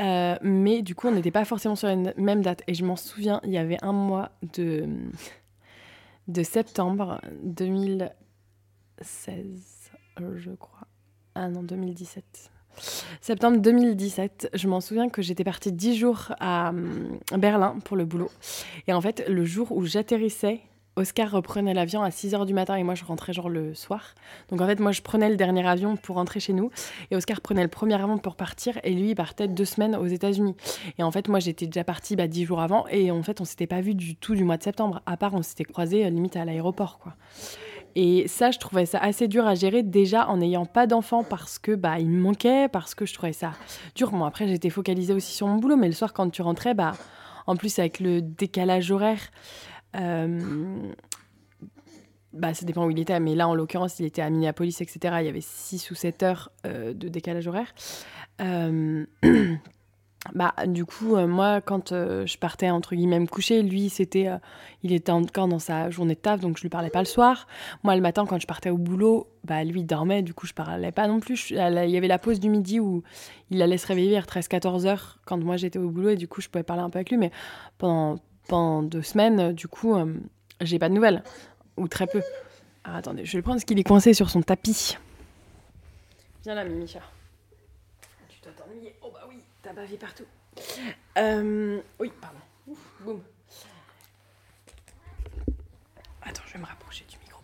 Euh, 0.00 0.38
mais 0.40 0.80
du 0.80 0.94
coup, 0.94 1.08
on 1.08 1.12
n'était 1.12 1.30
pas 1.30 1.44
forcément 1.44 1.76
sur 1.76 1.88
la 1.88 1.96
même 2.16 2.40
date. 2.40 2.62
Et 2.68 2.74
je 2.74 2.86
m'en 2.86 2.96
souviens, 2.96 3.38
il 3.44 3.50
y 3.50 3.58
avait 3.58 3.76
un 3.82 3.92
mois 3.92 4.30
de, 4.54 4.88
de 6.26 6.42
septembre 6.42 7.20
2016, 7.42 9.90
je 10.38 10.52
crois 10.52 10.79
ah 11.34 11.48
non, 11.48 11.62
2017. 11.62 12.50
Septembre 13.20 13.58
2017, 13.58 14.50
je 14.54 14.68
m'en 14.68 14.80
souviens 14.80 15.08
que 15.08 15.22
j'étais 15.22 15.44
partie 15.44 15.72
10 15.72 15.96
jours 15.96 16.32
à 16.40 16.72
Berlin 17.36 17.76
pour 17.84 17.96
le 17.96 18.04
boulot. 18.04 18.30
Et 18.86 18.92
en 18.92 19.00
fait, 19.00 19.24
le 19.28 19.44
jour 19.44 19.72
où 19.72 19.84
j'atterrissais, 19.84 20.60
Oscar 20.96 21.30
reprenait 21.30 21.72
l'avion 21.72 22.02
à 22.02 22.10
6h 22.10 22.46
du 22.46 22.52
matin 22.52 22.74
et 22.74 22.82
moi 22.82 22.94
je 22.94 23.04
rentrais 23.04 23.32
genre 23.32 23.48
le 23.48 23.74
soir. 23.74 24.14
Donc 24.50 24.60
en 24.60 24.66
fait, 24.66 24.80
moi 24.80 24.92
je 24.92 25.02
prenais 25.02 25.30
le 25.30 25.36
dernier 25.36 25.66
avion 25.66 25.96
pour 25.96 26.16
rentrer 26.16 26.40
chez 26.40 26.52
nous 26.52 26.70
et 27.10 27.16
Oscar 27.16 27.40
prenait 27.40 27.62
le 27.62 27.68
premier 27.68 27.94
avion 27.94 28.18
pour 28.18 28.36
partir 28.36 28.78
et 28.82 28.92
lui 28.92 29.10
il 29.10 29.14
partait 29.14 29.48
deux 29.48 29.64
semaines 29.64 29.94
aux 29.94 30.06
États-Unis. 30.06 30.56
Et 30.98 31.02
en 31.02 31.10
fait, 31.10 31.28
moi 31.28 31.38
j'étais 31.38 31.66
déjà 31.66 31.84
partie 31.84 32.16
bah, 32.16 32.26
10 32.26 32.44
jours 32.44 32.60
avant 32.60 32.86
et 32.88 33.10
en 33.10 33.22
fait, 33.22 33.40
on 33.40 33.44
s'était 33.44 33.68
pas 33.68 33.80
vu 33.80 33.94
du 33.94 34.16
tout 34.16 34.34
du 34.34 34.44
mois 34.44 34.56
de 34.56 34.62
septembre, 34.62 35.00
à 35.06 35.16
part 35.16 35.34
on 35.34 35.42
s'était 35.42 35.64
croisés 35.64 36.04
euh, 36.04 36.10
limite 36.10 36.36
à 36.36 36.44
l'aéroport 36.44 36.98
quoi. 36.98 37.14
Et 37.94 38.28
ça, 38.28 38.50
je 38.50 38.58
trouvais 38.58 38.86
ça 38.86 38.98
assez 38.98 39.28
dur 39.28 39.46
à 39.46 39.54
gérer 39.54 39.82
déjà 39.82 40.28
en 40.28 40.38
n'ayant 40.38 40.66
pas 40.66 40.86
d'enfant 40.86 41.24
parce 41.24 41.58
que 41.58 41.74
bah 41.74 41.98
il 41.98 42.08
me 42.08 42.20
manquait, 42.20 42.68
parce 42.68 42.94
que 42.94 43.06
je 43.06 43.14
trouvais 43.14 43.32
ça 43.32 43.52
dur. 43.94 44.10
Bon 44.10 44.24
après 44.24 44.46
j'étais 44.46 44.70
focalisée 44.70 45.12
aussi 45.12 45.32
sur 45.32 45.46
mon 45.46 45.56
boulot, 45.56 45.76
mais 45.76 45.88
le 45.88 45.94
soir 45.94 46.12
quand 46.12 46.30
tu 46.30 46.42
rentrais, 46.42 46.74
bah 46.74 46.92
en 47.46 47.56
plus 47.56 47.78
avec 47.78 48.00
le 48.00 48.22
décalage 48.22 48.90
horaire, 48.90 49.30
euh, 49.96 50.90
bah 52.32 52.54
ça 52.54 52.64
dépend 52.64 52.86
où 52.86 52.90
il 52.90 52.98
était, 53.00 53.18
mais 53.18 53.34
là 53.34 53.48
en 53.48 53.54
l'occurrence 53.54 53.98
il 53.98 54.06
était 54.06 54.22
à 54.22 54.30
Minneapolis, 54.30 54.80
etc. 54.80 55.16
Il 55.20 55.26
y 55.26 55.28
avait 55.28 55.40
6 55.40 55.90
ou 55.90 55.94
7 55.94 56.22
heures 56.22 56.50
euh, 56.66 56.94
de 56.94 57.08
décalage 57.08 57.48
horaire. 57.48 57.74
Euh, 58.40 59.04
bah 60.34 60.54
du 60.66 60.84
coup 60.84 61.16
euh, 61.16 61.26
moi 61.26 61.62
quand 61.62 61.92
euh, 61.92 62.26
je 62.26 62.36
partais 62.36 62.68
entre 62.68 62.94
guillemets 62.94 63.18
me 63.18 63.26
coucher 63.26 63.62
lui 63.62 63.88
c'était 63.88 64.28
euh, 64.28 64.36
il 64.82 64.92
était 64.92 65.12
encore 65.12 65.48
dans 65.48 65.58
sa 65.58 65.88
journée 65.88 66.14
de 66.14 66.20
taf 66.20 66.40
donc 66.40 66.58
je 66.58 66.62
lui 66.62 66.68
parlais 66.68 66.90
pas 66.90 66.98
le 66.98 67.06
soir. 67.06 67.46
Moi 67.84 67.96
le 67.96 68.02
matin 68.02 68.26
quand 68.26 68.38
je 68.38 68.46
partais 68.46 68.68
au 68.68 68.76
boulot 68.76 69.28
bah 69.44 69.64
lui 69.64 69.82
dormait 69.82 70.20
du 70.20 70.34
coup 70.34 70.46
je 70.46 70.52
parlais 70.52 70.92
pas 70.92 71.08
non 71.08 71.20
plus. 71.20 71.50
Il 71.50 71.56
y 71.56 71.96
avait 71.96 72.08
la 72.08 72.18
pause 72.18 72.38
du 72.38 72.50
midi 72.50 72.80
où 72.80 73.02
il 73.50 73.62
allait 73.62 73.78
se 73.78 73.86
réveiller 73.86 74.10
vers 74.10 74.26
13 74.26 74.48
14 74.48 74.86
heures 74.86 75.18
quand 75.24 75.38
moi 75.38 75.56
j'étais 75.56 75.78
au 75.78 75.88
boulot 75.88 76.10
et 76.10 76.16
du 76.16 76.28
coup 76.28 76.42
je 76.42 76.50
pouvais 76.50 76.64
parler 76.64 76.82
un 76.82 76.90
peu 76.90 76.98
avec 76.98 77.08
lui. 77.08 77.16
Mais 77.16 77.30
pendant 77.78 78.20
pendant 78.46 78.82
deux 78.82 79.02
semaines 79.02 79.52
du 79.52 79.68
coup 79.68 79.96
j'ai 80.60 80.78
pas 80.78 80.90
de 80.90 80.94
nouvelles 80.94 81.22
ou 81.78 81.88
très 81.88 82.06
peu. 82.06 82.20
Ah, 82.84 82.98
attendez 82.98 83.24
je 83.24 83.32
vais 83.32 83.38
le 83.38 83.42
prendre 83.42 83.56
parce 83.56 83.64
qu'il 83.64 83.78
est 83.78 83.84
coincé 83.84 84.12
sur 84.12 84.28
son 84.28 84.42
tapis. 84.42 84.98
Viens 86.44 86.54
là 86.54 86.64
Mimicha 86.64 87.00
tu 88.42 88.48
dois 88.48 88.52
T'as 89.62 89.72
bavé 89.74 89.96
partout. 89.96 90.24
Euh, 91.18 91.80
oui, 91.98 92.10
pardon. 92.20 92.38
Boum. 93.04 93.20
Attends, 96.22 96.42
je 96.46 96.54
vais 96.54 96.58
me 96.60 96.64
rapprocher 96.64 97.04
du 97.10 97.18
micro. 97.18 97.42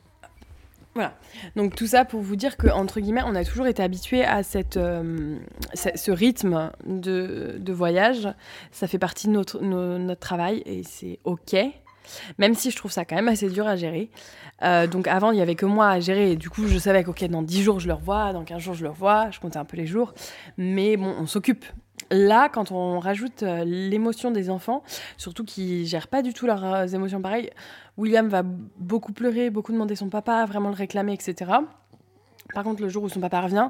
Voilà. 0.94 1.14
Donc 1.56 1.75
tout 1.75 1.87
ça 1.87 2.06
pour 2.06 2.23
vous 2.23 2.37
dire 2.37 2.56
que 2.56 2.68
entre 2.68 3.00
guillemets, 3.00 3.23
on 3.26 3.35
a 3.35 3.44
toujours 3.44 3.66
été 3.66 3.82
habitué 3.82 4.25
à 4.25 4.42
cette, 4.42 4.78
euh, 4.78 5.38
ce 5.75 6.11
rythme 6.11 6.73
de, 6.87 7.56
de, 7.58 7.73
voyage. 7.73 8.28
Ça 8.70 8.87
fait 8.87 8.99
partie 8.99 9.26
de 9.26 9.32
notre, 9.32 9.61
notre 9.61 10.20
travail 10.20 10.62
et 10.64 10.85
c'est 10.85 11.18
ok. 11.25 11.54
Même 12.38 12.54
si 12.54 12.70
je 12.70 12.76
trouve 12.76 12.92
ça 12.92 13.04
quand 13.04 13.16
même 13.16 13.28
assez 13.28 13.50
dur 13.50 13.66
à 13.66 13.76
gérer. 13.76 14.11
Euh, 14.62 14.87
donc 14.87 15.06
avant, 15.06 15.32
il 15.32 15.38
y 15.38 15.42
avait 15.42 15.54
que 15.54 15.66
moi 15.66 15.88
à 15.88 16.00
gérer. 16.00 16.32
Et 16.32 16.37
du 16.37 16.49
coup, 16.49 16.66
je 16.66 16.78
savais 16.78 17.04
qu'ok, 17.04 17.25
dans 17.25 17.42
10 17.42 17.62
jours, 17.62 17.80
je 17.80 17.88
le 17.88 17.94
revois, 17.94 18.32
dans 18.32 18.44
15 18.44 18.62
jours, 18.62 18.75
je 18.75 18.85
le 18.85 18.90
revois. 18.90 19.30
Je 19.30 19.40
comptais 19.40 19.58
un 19.58 19.64
peu 19.64 19.76
les 19.76 19.87
jours. 19.87 20.14
Mais 20.56 20.96
bon, 20.96 21.14
on 21.18 21.26
s'occupe. 21.26 21.66
Là, 22.10 22.48
quand 22.48 22.70
on 22.70 23.00
rajoute 23.00 23.42
euh, 23.42 23.64
l'émotion 23.64 24.30
des 24.30 24.48
enfants, 24.48 24.82
surtout 25.16 25.44
qu'ils 25.44 25.86
gèrent 25.86 26.08
pas 26.08 26.22
du 26.22 26.32
tout 26.32 26.46
leurs 26.46 26.64
euh, 26.64 26.86
émotions 26.86 27.20
pareilles, 27.20 27.50
William 27.96 28.28
va 28.28 28.42
beaucoup 28.44 29.12
pleurer, 29.12 29.50
beaucoup 29.50 29.72
demander 29.72 29.96
son 29.96 30.08
papa, 30.08 30.44
vraiment 30.46 30.68
le 30.68 30.75
réclamer, 30.75 31.12
etc. 31.14 31.52
Par 32.56 32.64
contre, 32.64 32.80
le 32.80 32.88
jour 32.88 33.02
où 33.02 33.10
son 33.10 33.20
papa 33.20 33.42
revient, 33.42 33.68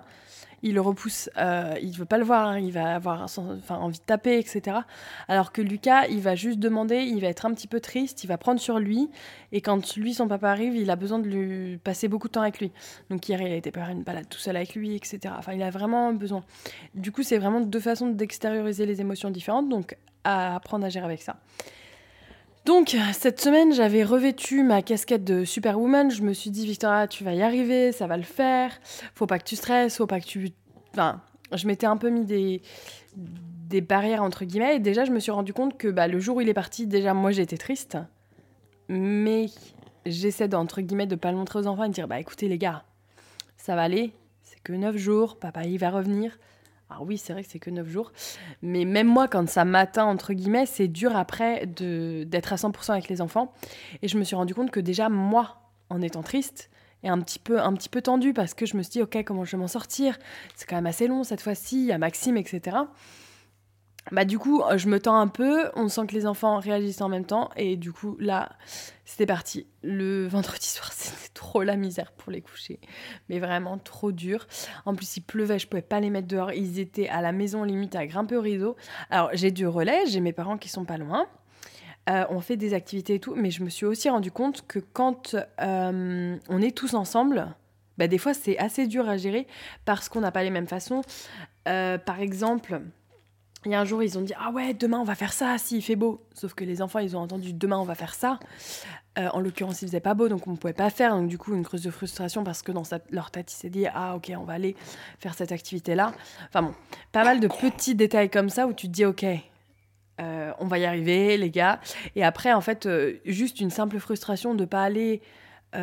il 0.62 0.74
le 0.74 0.80
repousse, 0.80 1.28
euh, 1.38 1.74
il 1.82 1.90
veut 1.90 2.04
pas 2.04 2.18
le 2.18 2.24
voir, 2.24 2.46
hein, 2.46 2.60
il 2.60 2.70
va 2.70 2.94
avoir 2.94 3.26
envie 3.68 3.98
de 3.98 4.04
taper, 4.04 4.38
etc. 4.38 4.76
Alors 5.26 5.50
que 5.50 5.60
Lucas, 5.60 6.06
il 6.06 6.20
va 6.20 6.36
juste 6.36 6.60
demander, 6.60 6.98
il 6.98 7.20
va 7.20 7.26
être 7.26 7.46
un 7.46 7.52
petit 7.52 7.66
peu 7.66 7.80
triste, 7.80 8.22
il 8.22 8.28
va 8.28 8.38
prendre 8.38 8.60
sur 8.60 8.78
lui, 8.78 9.10
et 9.50 9.60
quand 9.60 9.96
lui, 9.96 10.14
son 10.14 10.28
papa 10.28 10.52
arrive, 10.52 10.76
il 10.76 10.88
a 10.92 10.94
besoin 10.94 11.18
de 11.18 11.26
lui 11.26 11.78
passer 11.78 12.06
beaucoup 12.06 12.28
de 12.28 12.34
temps 12.34 12.42
avec 12.42 12.60
lui. 12.60 12.70
Donc 13.10 13.28
hier, 13.28 13.40
il 13.42 13.50
a 13.52 13.56
été 13.56 13.72
faire 13.72 13.88
une 13.88 14.04
balade 14.04 14.28
tout 14.28 14.38
seul 14.38 14.54
avec 14.54 14.76
lui, 14.76 14.94
etc. 14.94 15.34
Enfin, 15.36 15.52
il 15.52 15.62
a 15.64 15.70
vraiment 15.70 16.12
besoin. 16.12 16.44
Du 16.94 17.10
coup, 17.10 17.24
c'est 17.24 17.38
vraiment 17.38 17.60
deux 17.60 17.80
façons 17.80 18.10
d'extérioriser 18.10 18.86
les 18.86 19.00
émotions 19.00 19.30
différentes, 19.30 19.68
donc 19.68 19.96
à 20.22 20.54
apprendre 20.54 20.86
à 20.86 20.90
gérer 20.90 21.06
avec 21.06 21.22
ça. 21.22 21.38
Donc, 22.66 22.96
cette 23.12 23.40
semaine, 23.40 23.72
j'avais 23.72 24.02
revêtu 24.02 24.64
ma 24.64 24.82
casquette 24.82 25.22
de 25.22 25.44
Superwoman. 25.44 26.10
Je 26.10 26.22
me 26.22 26.32
suis 26.32 26.50
dit, 26.50 26.66
Victoria, 26.66 27.06
tu 27.06 27.22
vas 27.22 27.32
y 27.32 27.40
arriver, 27.40 27.92
ça 27.92 28.08
va 28.08 28.16
le 28.16 28.24
faire. 28.24 28.72
Faut 29.14 29.28
pas 29.28 29.38
que 29.38 29.44
tu 29.44 29.54
stresses, 29.54 29.96
faut 29.98 30.08
pas 30.08 30.18
que 30.18 30.26
tu. 30.26 30.50
Enfin, 30.92 31.20
je 31.52 31.68
m'étais 31.68 31.86
un 31.86 31.96
peu 31.96 32.10
mis 32.10 32.24
des, 32.24 32.62
des 33.14 33.80
barrières, 33.80 34.24
entre 34.24 34.44
guillemets. 34.44 34.76
Et 34.76 34.78
déjà, 34.80 35.04
je 35.04 35.12
me 35.12 35.20
suis 35.20 35.30
rendu 35.30 35.52
compte 35.52 35.78
que 35.78 35.86
bah, 35.86 36.08
le 36.08 36.18
jour 36.18 36.38
où 36.38 36.40
il 36.40 36.48
est 36.48 36.54
parti, 36.54 36.88
déjà, 36.88 37.14
moi, 37.14 37.30
j'étais 37.30 37.56
triste. 37.56 37.98
Mais 38.88 39.46
j'essaie, 40.04 40.48
d'entre 40.48 40.80
guillemets, 40.80 41.06
de 41.06 41.14
pas 41.14 41.30
le 41.30 41.36
montrer 41.36 41.60
aux 41.60 41.68
enfants 41.68 41.84
et 41.84 41.88
de 41.88 41.94
dire, 41.94 42.08
bah 42.08 42.18
écoutez, 42.18 42.48
les 42.48 42.58
gars, 42.58 42.82
ça 43.56 43.76
va 43.76 43.82
aller. 43.82 44.12
C'est 44.42 44.60
que 44.60 44.72
9 44.72 44.96
jours, 44.96 45.38
papa, 45.38 45.62
il 45.62 45.78
va 45.78 45.90
revenir. 45.90 46.36
Alors 46.88 47.02
oui, 47.02 47.18
c'est 47.18 47.32
vrai 47.32 47.42
que 47.42 47.50
c'est 47.50 47.58
que 47.58 47.70
9 47.70 47.88
jours. 47.88 48.12
Mais 48.62 48.84
même 48.84 49.08
moi, 49.08 49.28
quand 49.28 49.48
ça 49.48 49.64
m'atteint, 49.64 50.04
entre 50.04 50.32
guillemets, 50.32 50.66
c'est 50.66 50.88
dur 50.88 51.16
après 51.16 51.66
d'être 51.66 52.52
à 52.52 52.56
100% 52.56 52.92
avec 52.92 53.08
les 53.08 53.20
enfants. 53.20 53.52
Et 54.02 54.08
je 54.08 54.16
me 54.18 54.24
suis 54.24 54.36
rendu 54.36 54.54
compte 54.54 54.70
que 54.70 54.80
déjà, 54.80 55.08
moi, 55.08 55.70
en 55.90 56.00
étant 56.00 56.22
triste, 56.22 56.70
et 57.02 57.08
un 57.08 57.20
petit 57.20 57.38
peu, 57.38 57.60
un 57.60 57.72
petit 57.74 57.88
peu 57.88 58.02
tendu 58.02 58.32
parce 58.32 58.54
que 58.54 58.66
je 58.66 58.76
me 58.76 58.82
suis 58.82 58.92
dit, 58.92 59.02
ok, 59.02 59.22
comment 59.24 59.44
je 59.44 59.52
vais 59.52 59.58
m'en 59.58 59.68
sortir? 59.68 60.18
C'est 60.54 60.68
quand 60.68 60.76
même 60.76 60.86
assez 60.86 61.06
long 61.06 61.24
cette 61.24 61.40
fois-ci, 61.40 61.76
il 61.78 61.86
y 61.86 61.92
a 61.92 61.98
Maxime, 61.98 62.36
etc. 62.36 62.76
Bah 64.12 64.24
du 64.24 64.38
coup, 64.38 64.62
euh, 64.62 64.78
je 64.78 64.88
me 64.88 65.00
tends 65.00 65.18
un 65.18 65.26
peu, 65.26 65.68
on 65.74 65.88
sent 65.88 66.06
que 66.06 66.14
les 66.14 66.26
enfants 66.26 66.58
réagissent 66.58 67.00
en 67.00 67.08
même 67.08 67.24
temps, 67.24 67.50
et 67.56 67.76
du 67.76 67.92
coup, 67.92 68.16
là, 68.20 68.50
c'était 69.04 69.26
parti. 69.26 69.66
Le 69.82 70.26
vendredi 70.28 70.66
soir, 70.66 70.92
c'était 70.92 71.32
trop 71.34 71.64
la 71.64 71.76
misère 71.76 72.12
pour 72.12 72.30
les 72.30 72.40
coucher, 72.40 72.78
mais 73.28 73.40
vraiment 73.40 73.78
trop 73.78 74.12
dur. 74.12 74.46
En 74.84 74.94
plus, 74.94 75.16
il 75.16 75.22
pleuvait, 75.22 75.58
je 75.58 75.66
pouvais 75.66 75.82
pas 75.82 75.98
les 75.98 76.10
mettre 76.10 76.28
dehors, 76.28 76.52
ils 76.52 76.78
étaient 76.78 77.08
à 77.08 77.20
la 77.20 77.32
maison 77.32 77.64
limite 77.64 77.96
à 77.96 78.06
grimper 78.06 78.36
au 78.36 78.42
rideau. 78.42 78.76
Alors, 79.10 79.30
j'ai 79.32 79.50
du 79.50 79.66
relais, 79.66 80.06
j'ai 80.06 80.20
mes 80.20 80.32
parents 80.32 80.56
qui 80.56 80.68
sont 80.68 80.84
pas 80.84 80.98
loin. 80.98 81.26
Euh, 82.08 82.24
on 82.30 82.38
fait 82.38 82.56
des 82.56 82.74
activités 82.74 83.14
et 83.14 83.20
tout, 83.20 83.34
mais 83.34 83.50
je 83.50 83.64
me 83.64 83.68
suis 83.68 83.86
aussi 83.86 84.08
rendu 84.08 84.30
compte 84.30 84.64
que 84.68 84.78
quand 84.78 85.34
euh, 85.60 86.36
on 86.48 86.62
est 86.62 86.76
tous 86.76 86.94
ensemble, 86.94 87.48
bah, 87.98 88.06
des 88.06 88.18
fois 88.18 88.32
c'est 88.32 88.56
assez 88.58 88.86
dur 88.86 89.08
à 89.08 89.16
gérer 89.16 89.48
parce 89.84 90.08
qu'on 90.08 90.20
n'a 90.20 90.30
pas 90.30 90.44
les 90.44 90.50
mêmes 90.50 90.68
façons. 90.68 91.02
par 91.64 92.20
exemple, 92.20 92.80
a 93.74 93.80
un 93.80 93.84
jour, 93.84 94.02
ils 94.02 94.18
ont 94.18 94.22
dit 94.22 94.32
Ah 94.38 94.50
ouais, 94.50 94.74
demain 94.74 94.98
on 94.98 95.04
va 95.04 95.14
faire 95.14 95.32
ça, 95.32 95.58
s'il 95.58 95.82
fait 95.82 95.96
beau. 95.96 96.24
Sauf 96.34 96.54
que 96.54 96.64
les 96.64 96.82
enfants, 96.82 96.98
ils 96.98 97.16
ont 97.16 97.20
entendu 97.20 97.52
Demain 97.52 97.78
on 97.78 97.84
va 97.84 97.94
faire 97.94 98.14
ça. 98.14 98.38
Euh, 99.18 99.28
en 99.32 99.40
l'occurrence, 99.40 99.80
il 99.82 99.88
faisait 99.88 100.00
pas 100.00 100.14
beau, 100.14 100.28
donc 100.28 100.46
on 100.46 100.52
ne 100.52 100.56
pouvait 100.56 100.74
pas 100.74 100.90
faire. 100.90 101.14
Donc, 101.14 101.28
du 101.28 101.38
coup, 101.38 101.54
une 101.54 101.64
creuse 101.64 101.82
de 101.82 101.90
frustration 101.90 102.44
parce 102.44 102.62
que 102.62 102.70
dans 102.70 102.82
leur 103.10 103.30
tête, 103.30 103.50
il 103.52 103.56
s'est 103.56 103.70
dit 103.70 103.86
Ah, 103.94 104.14
ok, 104.16 104.32
on 104.38 104.44
va 104.44 104.54
aller 104.54 104.76
faire 105.18 105.34
cette 105.34 105.52
activité-là. 105.52 106.12
Enfin 106.48 106.62
bon, 106.62 106.74
pas 107.12 107.24
mal 107.24 107.40
de 107.40 107.48
petits 107.48 107.94
détails 107.94 108.30
comme 108.30 108.50
ça 108.50 108.66
où 108.66 108.72
tu 108.72 108.88
te 108.88 108.92
dis 108.92 109.06
Ok, 109.06 109.24
euh, 110.20 110.52
on 110.58 110.66
va 110.66 110.78
y 110.78 110.84
arriver, 110.84 111.36
les 111.38 111.50
gars. 111.50 111.80
Et 112.14 112.24
après, 112.24 112.52
en 112.52 112.60
fait, 112.60 112.86
euh, 112.86 113.14
juste 113.24 113.60
une 113.60 113.70
simple 113.70 113.98
frustration 113.98 114.54
de 114.54 114.64
pas 114.64 114.82
aller 114.82 115.22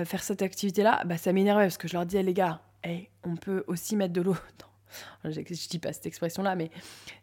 faire 0.05 0.23
cette 0.23 0.41
activité-là, 0.41 1.03
bah, 1.05 1.17
ça 1.17 1.31
m'énervait 1.33 1.65
parce 1.65 1.77
que 1.77 1.87
je 1.87 1.93
leur 1.93 2.03
disais 2.07 2.23
Les 2.23 2.33
gars, 2.33 2.61
hey, 2.83 3.09
on 3.23 3.35
peut 3.35 3.63
aussi 3.67 3.95
mettre 3.95 4.13
de 4.13 4.21
l'eau 4.21 4.35
je, 5.25 5.31
je 5.31 5.69
dis 5.69 5.79
pas 5.79 5.93
cette 5.93 6.05
expression-là, 6.05 6.55
mais 6.55 6.69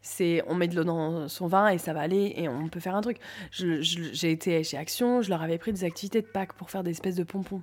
c'est 0.03 0.43
on 0.47 0.55
met 0.55 0.69
de 0.69 0.77
l'eau 0.77 0.85
dans 0.85 1.29
son 1.29 1.47
vin 1.47 1.69
et 1.69 1.79
ça 1.79 1.93
va 1.93 2.00
aller 2.00 2.35
et 2.37 2.49
on 2.49 2.69
peut 2.69 2.81
faire 2.81 2.95
un 2.95 3.00
truc. 3.00 3.19
J'ai 3.50 4.31
été 4.31 4.62
chez 4.65 4.77
Action, 4.77 5.23
je 5.23 5.31
leur 5.31 5.43
avais 5.43 5.59
pris 5.59 5.73
des 5.73 5.85
activités 5.85 6.23
de 6.23 6.27
Pâques 6.27 6.55
pour 6.55 6.71
faire 6.71 6.83
des 6.83 6.91
espèces 6.91 7.17
de 7.17 7.25
pompons. 7.25 7.62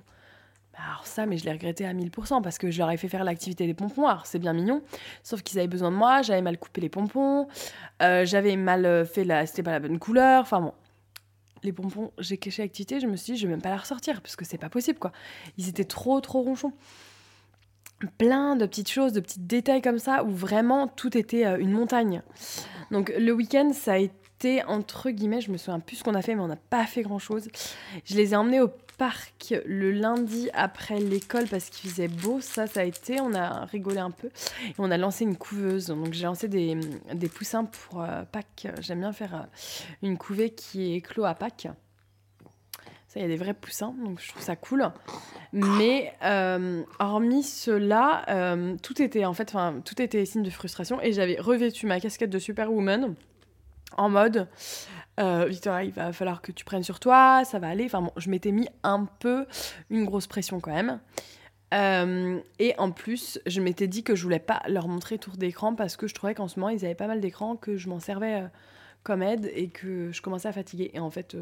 Bah, 0.72 0.78
alors 0.90 1.06
ça, 1.06 1.26
mais 1.26 1.38
je 1.38 1.44
l'ai 1.44 1.52
regretté 1.52 1.86
à 1.86 1.92
1000% 1.92 2.42
parce 2.42 2.58
que 2.58 2.70
je 2.70 2.78
leur 2.78 2.90
ai 2.90 2.96
fait 2.96 3.08
faire 3.08 3.24
l'activité 3.24 3.66
des 3.66 3.74
pompons. 3.74 4.06
Alors 4.06 4.26
c'est 4.26 4.38
bien 4.38 4.52
mignon, 4.52 4.82
sauf 5.22 5.42
qu'ils 5.42 5.58
avaient 5.58 5.68
besoin 5.68 5.90
de 5.90 5.96
moi, 5.96 6.22
j'avais 6.22 6.42
mal 6.42 6.58
coupé 6.58 6.80
les 6.80 6.88
pompons, 6.88 7.48
euh, 8.02 8.24
j'avais 8.24 8.56
mal 8.56 8.86
euh, 8.86 9.04
fait 9.04 9.24
la, 9.24 9.46
c'était 9.46 9.62
pas 9.62 9.72
la 9.72 9.80
bonne 9.80 9.98
couleur. 9.98 10.42
Enfin 10.42 10.60
bon, 10.60 10.72
les 11.62 11.72
pompons, 11.72 12.12
j'ai 12.18 12.36
caché 12.36 12.62
l'activité, 12.62 13.00
je 13.00 13.06
me 13.06 13.16
suis 13.16 13.32
dit 13.32 13.38
je 13.38 13.46
vais 13.46 13.52
même 13.52 13.62
pas 13.62 13.70
la 13.70 13.78
ressortir 13.78 14.20
parce 14.20 14.36
que 14.36 14.44
c'est 14.44 14.58
pas 14.58 14.68
possible 14.68 14.98
quoi. 14.98 15.12
Ils 15.56 15.68
étaient 15.68 15.84
trop 15.84 16.20
trop 16.20 16.42
ronchons 16.42 16.72
plein 18.06 18.56
de 18.56 18.66
petites 18.66 18.90
choses, 18.90 19.12
de 19.12 19.20
petits 19.20 19.40
détails 19.40 19.82
comme 19.82 19.98
ça, 19.98 20.24
où 20.24 20.30
vraiment 20.30 20.86
tout 20.86 21.16
était 21.16 21.46
euh, 21.46 21.58
une 21.58 21.72
montagne. 21.72 22.22
Donc 22.90 23.12
le 23.18 23.32
week-end, 23.32 23.72
ça 23.74 23.94
a 23.94 23.98
été, 23.98 24.64
entre 24.64 25.10
guillemets, 25.10 25.40
je 25.40 25.50
me 25.50 25.56
souviens 25.56 25.80
plus 25.80 25.96
ce 25.96 26.04
qu'on 26.04 26.14
a 26.14 26.22
fait, 26.22 26.34
mais 26.34 26.42
on 26.42 26.48
n'a 26.48 26.56
pas 26.56 26.84
fait 26.86 27.02
grand-chose. 27.02 27.48
Je 28.04 28.16
les 28.16 28.32
ai 28.32 28.36
emmenés 28.36 28.60
au 28.60 28.70
parc 28.98 29.54
le 29.64 29.92
lundi 29.92 30.50
après 30.52 30.98
l'école 30.98 31.46
parce 31.46 31.70
qu'il 31.70 31.88
faisait 31.88 32.08
beau. 32.08 32.40
Ça, 32.40 32.66
ça 32.66 32.80
a 32.80 32.84
été, 32.84 33.20
on 33.20 33.32
a 33.32 33.64
rigolé 33.66 33.98
un 33.98 34.10
peu. 34.10 34.28
Et 34.66 34.74
on 34.78 34.90
a 34.90 34.96
lancé 34.98 35.24
une 35.24 35.36
couveuse. 35.36 35.86
Donc 35.86 36.12
j'ai 36.12 36.24
lancé 36.24 36.48
des, 36.48 36.76
poussins 37.34 37.64
pour 37.64 38.02
euh, 38.02 38.24
Pâques. 38.30 38.66
J'aime 38.80 39.00
bien 39.00 39.12
faire 39.12 39.34
euh, 39.34 39.46
une 40.02 40.18
couvée 40.18 40.50
qui 40.50 40.94
est 40.94 41.00
clos 41.00 41.24
à 41.24 41.34
Pâques. 41.34 41.68
Il 43.16 43.22
y 43.22 43.24
a 43.24 43.28
des 43.28 43.36
vrais 43.36 43.54
poussins, 43.54 43.94
donc 44.04 44.20
je 44.20 44.28
trouve 44.28 44.42
ça 44.42 44.54
cool. 44.54 44.86
Mais 45.52 46.12
euh, 46.22 46.82
hormis 46.98 47.42
cela, 47.42 48.24
euh, 48.28 48.76
tout 48.82 49.00
était 49.00 49.24
en 49.24 49.32
fait, 49.32 49.48
enfin, 49.48 49.80
tout 49.84 50.00
était 50.00 50.24
signe 50.26 50.42
de 50.42 50.50
frustration. 50.50 51.00
Et 51.00 51.12
j'avais 51.12 51.40
revêtu 51.40 51.86
ma 51.86 52.00
casquette 52.00 52.30
de 52.30 52.38
Superwoman 52.38 53.14
en 53.96 54.10
mode 54.10 54.46
euh, 55.18 55.46
Victoria, 55.48 55.82
il 55.82 55.92
va 55.92 56.12
falloir 56.12 56.42
que 56.42 56.52
tu 56.52 56.64
prennes 56.64 56.84
sur 56.84 57.00
toi, 57.00 57.42
ça 57.44 57.58
va 57.58 57.68
aller. 57.68 57.86
Enfin 57.86 58.02
bon, 58.02 58.12
je 58.16 58.30
m'étais 58.30 58.52
mis 58.52 58.68
un 58.84 59.06
peu 59.18 59.46
une 59.90 60.04
grosse 60.04 60.26
pression 60.26 60.60
quand 60.60 60.72
même. 60.72 61.00
Euh, 61.74 62.38
et 62.58 62.74
en 62.78 62.92
plus, 62.92 63.40
je 63.46 63.60
m'étais 63.60 63.88
dit 63.88 64.04
que 64.04 64.14
je 64.14 64.22
voulais 64.22 64.38
pas 64.38 64.62
leur 64.68 64.86
montrer 64.86 65.18
tour 65.18 65.36
d'écran 65.36 65.74
parce 65.74 65.96
que 65.96 66.06
je 66.06 66.14
trouvais 66.14 66.34
qu'en 66.34 66.46
ce 66.46 66.60
moment, 66.60 66.70
ils 66.70 66.84
avaient 66.84 66.94
pas 66.94 67.08
mal 67.08 67.20
d'écrans, 67.20 67.56
que 67.56 67.76
je 67.76 67.88
m'en 67.88 67.98
servais 67.98 68.44
comme 69.02 69.22
aide 69.22 69.50
et 69.54 69.68
que 69.68 70.12
je 70.12 70.22
commençais 70.22 70.48
à 70.48 70.52
fatiguer. 70.52 70.90
Et 70.94 71.00
en 71.00 71.10
fait, 71.10 71.36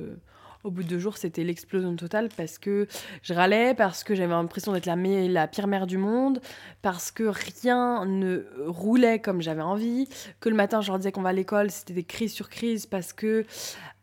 au 0.65 0.71
bout 0.71 0.83
de 0.83 0.89
deux 0.89 0.99
jours, 0.99 1.17
c'était 1.17 1.45
l'explosion 1.45 1.95
totale 1.97 2.29
parce 2.37 2.59
que 2.59 2.87
je 3.23 3.35
râlais, 3.35 3.75
parce 3.75 4.05
que 4.05 4.15
j'avais 4.15 4.35
l'impression 4.35 4.73
d'être 4.73 4.87
la, 4.87 5.47
pire 5.49 5.67
mère 5.67 5.87
du 5.87 5.99
monde, 5.99 6.41
parce 6.83 7.11
que 7.11 7.25
rien 7.25 8.05
ne 8.05 8.45
roulait 8.67 9.21
comme 9.21 9.41
j'avais 9.41 9.63
envie, 9.63 10.09
que 10.41 10.49
le 10.49 10.57
matin, 10.57 10.81
je 10.81 10.89
leur 10.89 10.99
disais 10.99 11.13
qu'on 11.13 11.23
va 11.23 11.31
à 11.31 11.33
l'école, 11.33 11.71
c'était 11.71 11.95
des 11.95 12.05
crises 12.05 12.33
sur 12.33 12.49
crises 12.49 12.87
parce 12.87 13.13
que 13.13 13.45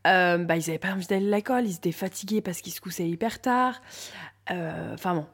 euh, 0.07 0.37
bah, 0.37 0.57
ils 0.57 0.65
n'avaient 0.67 0.79
pas 0.79 0.91
envie 0.91 1.07
d'aller 1.07 1.27
à 1.27 1.35
l'école, 1.37 1.65
ils 1.65 1.75
étaient 1.75 1.91
fatigués 1.91 2.41
parce 2.41 2.61
qu'ils 2.61 2.73
se 2.73 2.81
couchaient 2.81 3.07
hyper 3.07 3.41
tard. 3.41 3.81
Euh, 4.51 4.93
enfin 4.93 5.15
bon, 5.15 5.25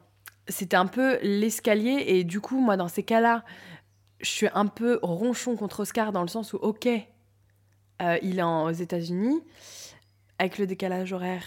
c'était 0.48 0.76
un 0.76 0.86
peu 0.86 1.18
l'escalier 1.22 2.04
et 2.06 2.24
du 2.24 2.40
coup, 2.40 2.60
moi, 2.60 2.76
dans 2.76 2.88
ces 2.88 3.02
cas-là, 3.02 3.44
je 4.20 4.28
suis 4.28 4.48
un 4.54 4.66
peu 4.66 4.98
ronchon 5.02 5.56
contre 5.56 5.80
Oscar 5.80 6.12
dans 6.12 6.22
le 6.22 6.28
sens 6.28 6.52
où, 6.52 6.56
ok, 6.56 6.88
euh, 8.02 8.18
il 8.22 8.38
est 8.38 8.42
aux 8.42 8.70
États-Unis 8.70 9.42
avec 10.40 10.56
le 10.56 10.66
décalage 10.66 11.12
horaire, 11.12 11.44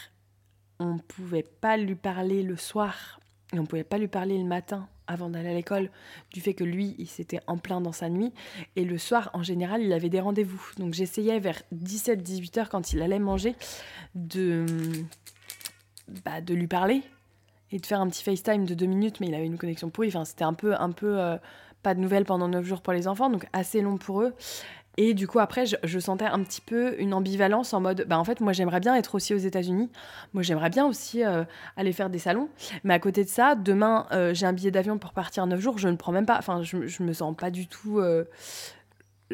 on 0.80 0.94
ne 0.94 1.00
pouvait 1.00 1.42
pas 1.42 1.78
lui 1.78 1.96
parler 1.96 2.44
le 2.44 2.56
soir 2.56 3.20
et 3.52 3.58
on 3.58 3.64
ne 3.64 3.68
pouvait 3.68 3.84
pas 3.84 3.98
lui 3.98 4.08
parler 4.08 4.38
le 4.38 4.44
matin 4.44 4.88
avant 5.08 5.30
d'aller 5.30 5.50
à 5.50 5.54
l'école 5.54 5.90
du 6.32 6.42
fait 6.42 6.54
que 6.54 6.64
lui, 6.64 6.96
il 7.00 7.08
s'était 7.08 7.40
en 7.48 7.58
plein 7.58 7.82
dans 7.82 7.92
sa 7.92 8.08
nuit. 8.08 8.32
Et 8.76 8.86
le 8.86 9.00
soir, 9.00 9.32
en 9.34 9.42
général, 9.42 9.82
il 9.82 9.92
avait 9.94 10.10
des 10.10 10.20
rendez-vous. 10.20 10.64
Donc 10.78 10.94
j'essayais 10.94 11.40
vers 11.40 11.64
17-18 11.74 12.60
heures 12.60 12.70
quand 12.70 12.94
il 12.94 13.02
allait 13.02 13.18
manger 13.18 13.56
de, 14.14 14.68
bah, 16.24 16.42
de 16.42 16.54
lui 16.54 16.68
parler 16.68 17.02
et 17.72 17.80
de 17.80 17.86
faire 17.88 18.00
un 18.00 18.08
petit 18.08 18.24
FaceTime 18.24 18.66
de 18.66 18.76
deux 18.76 18.86
minutes, 18.86 19.20
mais 19.20 19.28
il 19.28 19.34
avait 19.34 19.48
une 19.48 19.58
connexion 19.58 19.90
pourrie. 19.90 20.10
Enfin, 20.10 20.24
c'était 20.24 20.44
un 20.44 20.54
peu, 20.54 20.76
un 20.80 20.92
peu 20.92 21.20
euh, 21.20 21.38
pas 21.82 21.96
de 21.96 22.00
nouvelles 22.00 22.26
pendant 22.26 22.48
9 22.48 22.64
jours 22.64 22.82
pour 22.82 22.94
les 22.94 23.08
enfants, 23.08 23.32
donc 23.32 23.48
assez 23.54 23.82
long 23.82 23.98
pour 23.98 24.22
eux. 24.22 24.36
Et 24.98 25.14
du 25.14 25.28
coup, 25.28 25.40
après, 25.40 25.66
je, 25.66 26.00
sentais 26.00 26.26
un 26.26 26.44
petit 26.44 26.62
peu 26.62 27.00
une 27.00 27.14
ambivalence 27.14 27.74
en 27.74 27.82
mode, 27.82 28.06
bah 28.08 28.20
en 28.20 28.24
fait, 28.24 28.42
moi, 28.42 28.54
j'aimerais 28.54 28.80
bien 28.80 28.96
être 28.96 29.16
aussi 29.16 29.34
aux 29.34 29.40
États-Unis. 29.40 29.90
Moi, 30.34 30.44
j'aimerais 30.44 30.70
bien 30.70 30.86
aussi 30.86 31.24
euh, 31.24 31.44
aller 31.78 31.94
faire 31.94 32.10
des 32.10 32.20
salons. 32.20 32.50
Mais 32.84 32.94
à 32.94 33.00
côté 33.00 33.24
de 33.24 33.30
ça, 33.30 33.56
demain, 33.56 34.06
euh, 34.12 34.34
j'ai 34.34 34.46
un 34.46 34.54
billet 34.54 34.72
d'avion 34.72 35.00
pour 35.00 35.14
partir 35.14 35.48
9 35.48 35.60
jours. 35.60 35.78
Je 35.80 35.88
ne 35.88 35.96
prends 35.96 36.12
même 36.12 36.28
pas. 36.28 36.38
Enfin, 36.38 36.62
je, 36.62 36.86
je 36.86 37.02
me 37.02 37.12
sens 37.14 37.36
pas 37.36 37.50
du 37.50 37.68
tout. 37.68 38.00
Euh, 38.00 38.26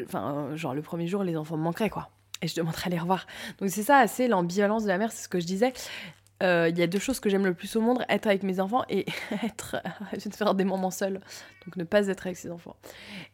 enfin, 0.02 0.50
genre, 0.54 0.74
le 0.74 0.82
premier 0.82 1.06
jour, 1.06 1.24
les 1.24 1.36
enfants 1.36 1.58
me 1.58 1.62
manqueraient, 1.62 1.90
quoi. 1.90 2.08
Et 2.40 2.48
je 2.48 2.54
demanderais 2.54 2.86
à 2.86 2.90
les 2.90 2.98
revoir. 2.98 3.26
Donc, 3.58 3.68
c'est 3.68 3.82
ça, 3.82 3.98
assez 3.98 4.28
l'ambivalence 4.28 4.84
de 4.84 4.88
la 4.88 4.96
mère, 4.96 5.12
c'est 5.12 5.24
ce 5.24 5.28
que 5.28 5.40
je 5.40 5.46
disais. 5.46 5.74
Euh, 6.42 6.68
il 6.70 6.78
y 6.78 6.82
a 6.82 6.86
deux 6.86 6.98
choses 6.98 7.20
que 7.20 7.28
j'aime 7.28 7.44
le 7.44 7.52
plus 7.52 7.76
au 7.76 7.82
monde 7.82 8.04
être 8.08 8.26
avec 8.26 8.42
mes 8.42 8.60
enfants 8.60 8.84
et 8.88 9.04
être 9.44 9.76
de 10.14 10.34
faire 10.34 10.54
des 10.54 10.64
moments 10.64 10.90
seuls 10.90 11.20
donc 11.66 11.76
ne 11.76 11.84
pas 11.84 12.06
être 12.08 12.26
avec 12.26 12.38
ses 12.38 12.50
enfants. 12.50 12.76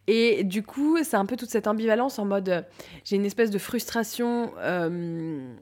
Et 0.09 0.43
du 0.43 0.63
coup 0.65 0.99
c'est 1.05 1.17
un 1.17 1.27
peu 1.27 1.37
toute 1.37 1.51
cette 1.51 1.69
ambivalence 1.69 2.19
en 2.19 2.25
mode 2.25 2.49
euh, 2.49 2.63
j'ai 3.05 3.17
une 3.17 3.25
espèce 3.25 3.51
de 3.51 3.59
frustration 3.59 4.53
euh, 4.59 5.55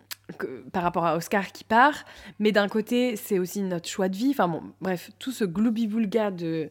par 0.72 0.82
rapport 0.82 1.04
à 1.04 1.16
Oscar 1.16 1.52
qui 1.52 1.64
part 1.64 2.04
mais 2.38 2.50
d'un 2.50 2.68
côté 2.68 3.16
c'est 3.16 3.38
aussi 3.38 3.60
notre 3.60 3.88
choix 3.88 4.08
de 4.08 4.16
vie. 4.16 4.30
Enfin 4.30 4.48
bon 4.48 4.62
bref 4.80 5.10
tout 5.18 5.32
ce 5.32 5.44
gloubi-boulga 5.44 6.30
de 6.30 6.70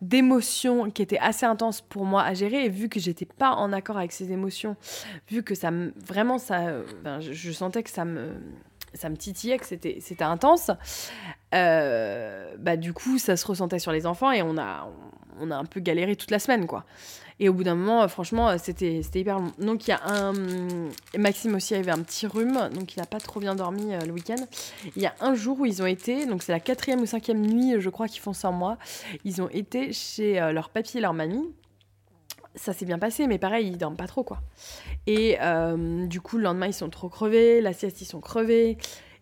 d'émotions 0.00 0.90
qui 0.90 1.02
était 1.02 1.18
assez 1.18 1.44
intense 1.44 1.80
pour 1.80 2.04
moi 2.04 2.22
à 2.22 2.32
gérer 2.32 2.64
et 2.64 2.68
vu 2.68 2.88
que 2.88 3.00
j'étais 3.00 3.26
pas 3.26 3.50
en 3.50 3.72
accord 3.72 3.98
avec 3.98 4.12
ces 4.12 4.30
émotions 4.30 4.76
vu 5.28 5.42
que 5.42 5.56
ça 5.56 5.72
me 5.72 5.92
vraiment 5.96 6.38
ça 6.38 6.72
je 7.20 7.50
sentais 7.50 7.82
que 7.82 7.90
ça 7.90 8.04
me 8.04 8.30
ça 8.94 9.08
me 9.08 9.16
titillait, 9.16 9.58
que 9.58 9.66
c'était, 9.66 9.98
c'était 10.00 10.24
intense. 10.24 10.70
Euh, 11.54 12.54
bah, 12.58 12.76
du 12.76 12.92
coup, 12.92 13.18
ça 13.18 13.36
se 13.36 13.46
ressentait 13.46 13.78
sur 13.78 13.92
les 13.92 14.06
enfants 14.06 14.30
et 14.30 14.42
on 14.42 14.58
a, 14.58 14.88
on 15.40 15.50
a 15.50 15.56
un 15.56 15.64
peu 15.64 15.80
galéré 15.80 16.16
toute 16.16 16.30
la 16.30 16.38
semaine, 16.38 16.66
quoi. 16.66 16.84
Et 17.40 17.48
au 17.48 17.52
bout 17.52 17.62
d'un 17.62 17.76
moment, 17.76 18.02
euh, 18.02 18.08
franchement, 18.08 18.48
euh, 18.48 18.56
c'était, 18.58 19.00
c'était 19.02 19.20
hyper 19.20 19.38
long. 19.38 19.52
Donc, 19.58 19.86
il 19.86 19.90
y 19.90 19.94
a 19.94 20.00
un. 20.04 20.32
Maxime 21.16 21.54
aussi 21.54 21.74
avait 21.74 21.92
un 21.92 22.02
petit 22.02 22.26
rhume, 22.26 22.68
donc 22.72 22.96
il 22.96 22.98
n'a 22.98 23.06
pas 23.06 23.20
trop 23.20 23.38
bien 23.38 23.54
dormi 23.54 23.92
le 24.04 24.12
week-end. 24.12 24.44
Il 24.96 25.02
y 25.02 25.06
a 25.06 25.14
un 25.20 25.34
jour 25.34 25.60
où 25.60 25.66
ils 25.66 25.80
ont 25.80 25.86
été, 25.86 26.26
donc 26.26 26.42
c'est 26.42 26.52
la 26.52 26.60
quatrième 26.60 27.00
ou 27.00 27.06
cinquième 27.06 27.40
nuit, 27.40 27.74
je 27.78 27.90
crois, 27.90 28.08
qu'ils 28.08 28.22
font 28.22 28.32
sans 28.32 28.52
moi. 28.52 28.76
Ils 29.24 29.40
ont 29.40 29.48
été 29.50 29.92
chez 29.92 30.34
leur 30.52 30.70
papy 30.70 30.98
et 30.98 31.00
leur 31.00 31.14
mamie 31.14 31.48
ça 32.58 32.72
s'est 32.72 32.84
bien 32.84 32.98
passé, 32.98 33.26
mais 33.26 33.38
pareil, 33.38 33.68
ils 33.68 33.78
dorment 33.78 33.96
pas 33.96 34.06
trop, 34.06 34.24
quoi. 34.24 34.40
Et 35.06 35.38
euh, 35.40 36.06
du 36.06 36.20
coup, 36.20 36.36
le 36.36 36.44
lendemain, 36.44 36.66
ils 36.66 36.74
sont 36.74 36.90
trop 36.90 37.08
crevés, 37.08 37.60
la 37.60 37.72
sieste, 37.72 38.00
ils 38.00 38.06
sont 38.06 38.20
crevés. 38.20 38.76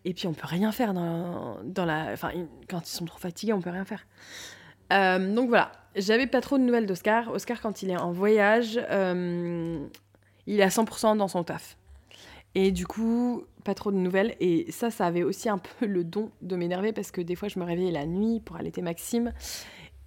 Et 0.05 0.15
puis, 0.15 0.27
on 0.27 0.33
peut 0.33 0.47
rien 0.47 0.73
faire 0.73 0.95
dans, 0.95 1.59
dans 1.65 1.85
la. 1.85 2.13
Enfin, 2.13 2.31
quand 2.69 2.89
ils 2.89 2.95
sont 2.95 3.05
trop 3.05 3.19
fatigués, 3.19 3.53
on 3.53 3.61
peut 3.61 3.71
rien 3.71 3.85
faire. 3.85 4.07
Euh, 4.93 5.35
donc 5.35 5.49
voilà, 5.49 5.73
j'avais 5.97 6.27
pas 6.27 6.41
trop 6.41 6.59
de 6.59 6.63
nouvelles 6.63 6.87
d'Oscar. 6.87 7.31
Oscar, 7.33 7.61
quand 7.61 7.83
il 7.83 7.91
est 7.91 7.97
en 7.97 8.13
voyage, 8.13 8.81
euh, 8.91 9.85
il 10.47 10.61
est 10.61 10.63
à 10.63 10.69
100% 10.69 11.17
dans 11.17 11.29
son 11.29 11.45
taf. 11.45 11.77
Et 12.55 12.71
du 12.71 12.87
coup, 12.87 13.45
pas 13.65 13.75
trop 13.75 13.91
de 13.91 13.97
nouvelles. 13.97 14.35
Et 14.41 14.71
ça, 14.71 14.91
ça 14.91 15.07
avait 15.07 15.23
aussi 15.23 15.49
un 15.49 15.59
peu 15.59 15.87
le 15.87 16.05
don 16.05 16.31
de 16.41 16.57
m'énerver 16.57 16.93
parce 16.93 17.11
que 17.11 17.21
des 17.21 17.35
fois, 17.35 17.49
je 17.49 17.59
me 17.59 17.65
réveillais 17.65 17.91
la 17.91 18.07
nuit 18.07 18.41
pour 18.41 18.57
allaiter 18.57 18.81
Maxime. 18.81 19.33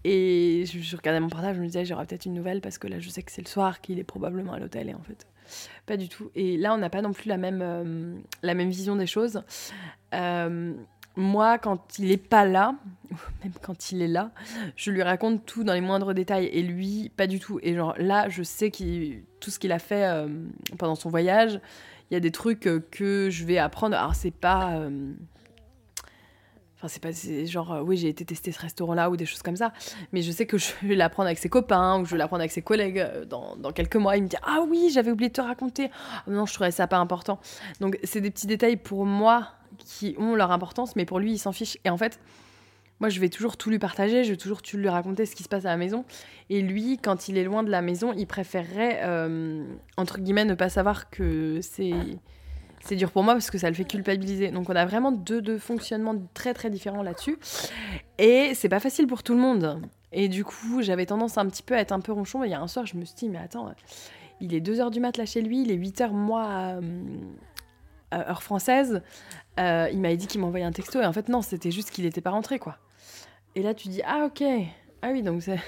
Et 0.06 0.64
je, 0.66 0.96
regardais 0.96 1.20
mon 1.20 1.30
portable, 1.30 1.56
je 1.56 1.62
me 1.62 1.66
disais, 1.66 1.84
j'aurai 1.84 2.06
peut-être 2.06 2.26
une 2.26 2.34
nouvelle 2.34 2.62
parce 2.62 2.78
que 2.78 2.88
là, 2.88 3.00
je 3.00 3.10
sais 3.10 3.22
que 3.22 3.32
c'est 3.32 3.42
le 3.42 3.48
soir, 3.48 3.82
qu'il 3.82 4.00
est 4.00 4.04
probablement 4.04 4.54
à 4.54 4.60
l'hôtel. 4.60 4.90
Et 4.90 4.94
en 4.94 5.02
fait, 5.02 5.28
pas 5.86 5.98
du 5.98 6.08
tout. 6.08 6.32
Et 6.36 6.58
là, 6.58 6.74
on 6.74 6.78
n'a 6.78 6.90
pas 6.90 7.02
non 7.02 7.12
plus 7.12 7.28
la 7.28 7.38
même, 7.38 7.62
euh, 7.62 8.16
la 8.42 8.54
même 8.54 8.70
vision 8.70 8.96
des 8.96 9.08
choses. 9.08 9.44
Euh, 10.14 10.74
moi, 11.18 11.58
quand 11.58 12.00
il 12.00 12.12
est 12.12 12.18
pas 12.18 12.46
là, 12.46 12.76
même 13.44 13.52
quand 13.62 13.92
il 13.92 14.02
est 14.02 14.08
là, 14.08 14.32
je 14.78 14.92
lui 14.92 15.04
raconte 15.04 15.46
tout 15.46 15.66
dans 15.66 15.74
les 15.74 15.82
moindres 15.82 16.14
détails. 16.14 16.46
Et 16.46 16.64
lui, 16.64 17.12
pas 17.18 17.28
du 17.28 17.40
tout. 17.40 17.60
Et 17.62 17.76
genre 17.76 17.94
là, 17.98 18.30
je 18.30 18.42
sais 18.42 18.72
qu'il, 18.72 19.24
tout 19.42 19.52
ce 19.52 19.60
qu'il 19.60 19.74
a 19.74 19.80
fait 19.80 20.06
euh, 20.06 20.30
pendant 20.78 20.96
son 20.96 21.10
voyage, 21.10 21.60
il 22.10 22.14
y 22.14 22.18
a 22.18 22.22
des 22.22 22.32
trucs 22.32 22.70
que 22.90 23.30
je 23.30 23.46
vais 23.46 23.58
apprendre. 23.58 23.98
Alors, 23.98 24.16
c'est 24.16 24.32
pas 24.32 24.82
Enfin, 26.82 26.88
c'est 26.88 27.04
pas 27.04 27.12
genre, 27.46 27.74
euh, 27.74 27.82
oui, 27.82 27.98
j'ai 27.98 28.08
été 28.08 28.24
tester 28.24 28.54
ce 28.54 28.62
restaurant-là 28.62 29.10
ou 29.10 29.18
des 29.18 29.26
choses 29.26 29.42
comme 29.42 29.58
ça. 29.58 29.74
Mais 30.14 30.22
je 30.22 30.32
sais 30.32 30.46
que 30.46 30.58
je 30.58 30.72
vais 30.84 30.96
l'apprendre 30.96 31.28
avec 31.28 31.38
ses 31.38 31.50
copains 31.50 32.00
ou 32.00 32.06
je 32.06 32.12
vais 32.12 32.18
l'apprendre 32.18 32.40
avec 32.40 32.54
ses 32.54 32.62
collègues 32.62 33.00
euh, 33.00 33.26
dans, 33.26 33.58
dans, 33.58 33.74
quelques 33.74 33.98
mois. 33.98 34.16
Il 34.16 34.24
me 34.24 34.30
dit 34.30 34.38
Ah 34.44 34.64
oui, 34.66 34.90
j'avais 34.94 35.12
oublié 35.12 35.28
de 35.28 35.34
te 35.34 35.42
raconter. 35.42 35.92
Ah 36.14 36.24
non, 36.28 36.46
je 36.46 36.54
trouvais 36.54 36.72
ça 36.72 36.88
pas 36.88 36.98
important. 36.98 37.38
Donc, 37.82 38.00
c'est 38.06 38.22
des 38.22 38.32
petits 38.32 38.48
détails 38.48 38.78
pour 38.78 39.06
moi 39.06 39.50
qui 39.78 40.16
ont 40.18 40.36
leur 40.36 40.52
importance, 40.52 40.96
mais 40.96 41.04
pour 41.04 41.20
lui, 41.20 41.34
il 41.34 41.38
s'en 41.38 41.52
fiche. 41.52 41.78
Et 41.84 41.90
en 41.90 41.98
fait, 41.98 42.18
moi, 43.02 43.10
je 43.10 43.20
vais 43.20 43.30
toujours 43.30 43.58
tout 43.58 43.70
lui 43.70 43.80
partager, 43.80 44.24
je 44.24 44.32
vais 44.32 44.38
toujours 44.38 44.62
tout 44.62 44.78
lui 44.78 44.88
raconter 44.88 45.26
ce 45.26 45.36
qui 45.36 45.44
se 45.44 45.50
passe 45.50 45.66
à 45.66 45.70
la 45.70 45.78
maison. 45.78 46.06
Et 46.50 46.62
lui, 46.62 46.98
quand 46.98 47.28
il 47.28 47.38
est 47.38 47.44
loin 47.44 47.64
de 47.64 47.72
la 47.72 47.82
maison, 47.82 48.14
il 48.14 48.26
préférerait, 48.26 49.02
euh, 49.04 49.66
entre 49.98 50.20
guillemets, 50.20 50.46
ne 50.46 50.54
pas 50.54 50.70
savoir 50.70 51.10
que 51.10 51.60
c'est 51.62 51.94
c'est 52.82 52.96
dur 52.96 53.12
pour 53.12 53.24
moi 53.24 53.34
parce 53.34 53.52
que 53.52 53.58
ça 53.58 53.70
le 53.70 53.76
fait 53.76 53.86
culpabiliser. 53.86 54.52
Donc 54.52 54.70
on 54.70 54.76
a 54.76 54.86
vraiment 54.86 55.12
deux, 55.12 55.42
deux 55.42 55.58
fonctionnements 55.58 56.16
très 56.34 56.54
très 56.54 56.70
différents 56.70 57.04
là-dessus. 57.04 57.38
Et 58.18 58.54
c'est 58.56 58.70
pas 58.70 58.80
facile 58.80 59.08
pour 59.08 59.24
tout 59.24 59.34
le 59.34 59.40
monde. 59.40 59.82
Et 60.12 60.28
du 60.28 60.44
coup, 60.44 60.82
j'avais 60.82 61.06
tendance 61.06 61.38
un 61.38 61.46
petit 61.48 61.64
peu 61.64 61.76
à 61.76 61.80
être 61.80 61.92
un 61.92 62.00
peu 62.00 62.12
ronchon. 62.12 62.44
Et 62.44 62.48
il 62.48 62.52
y 62.52 62.56
a 62.56 62.62
un 62.62 62.68
soir, 62.68 62.86
je 62.86 62.96
me 62.98 63.06
suis 63.06 63.16
dit, 63.16 63.30
mais 63.30 63.38
attends, 63.38 63.72
il 64.42 64.54
est 64.54 64.62
2h 64.62 64.92
du 64.92 65.00
mat 65.00 65.18
là 65.18 65.26
chez 65.26 65.42
lui, 65.42 65.62
il 65.62 65.72
est 65.72 65.78
8h 65.78 66.12
moi, 66.12 66.48
euh, 66.48 66.82
heure 68.14 68.44
française. 68.44 69.02
Euh, 69.60 69.90
il 69.92 70.00
m'avait 70.00 70.18
dit 70.18 70.28
qu'il 70.28 70.42
m'envoyait 70.42 70.66
un 70.66 70.72
texto. 70.72 71.02
Et 71.02 71.06
en 71.06 71.14
fait, 71.14 71.30
non, 71.30 71.42
c'était 71.42 71.72
juste 71.72 71.92
qu'il 71.92 72.06
n'était 72.06 72.22
pas 72.22 72.32
rentré, 72.32 72.60
quoi. 72.60 72.78
Et 73.56 73.62
là, 73.62 73.74
tu 73.74 73.90
dis, 73.90 74.02
ah 74.06 74.26
ok. 74.26 74.44
Ah 75.02 75.10
oui, 75.12 75.22
donc 75.22 75.44
c'est 75.44 75.60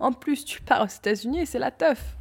en 0.00 0.12
plus, 0.12 0.44
tu 0.44 0.60
pars 0.60 0.82
aux 0.82 0.86
États-Unis 0.86 1.40
et 1.40 1.46
c'est 1.46 1.58
la 1.58 1.72
teuf. 1.72 2.16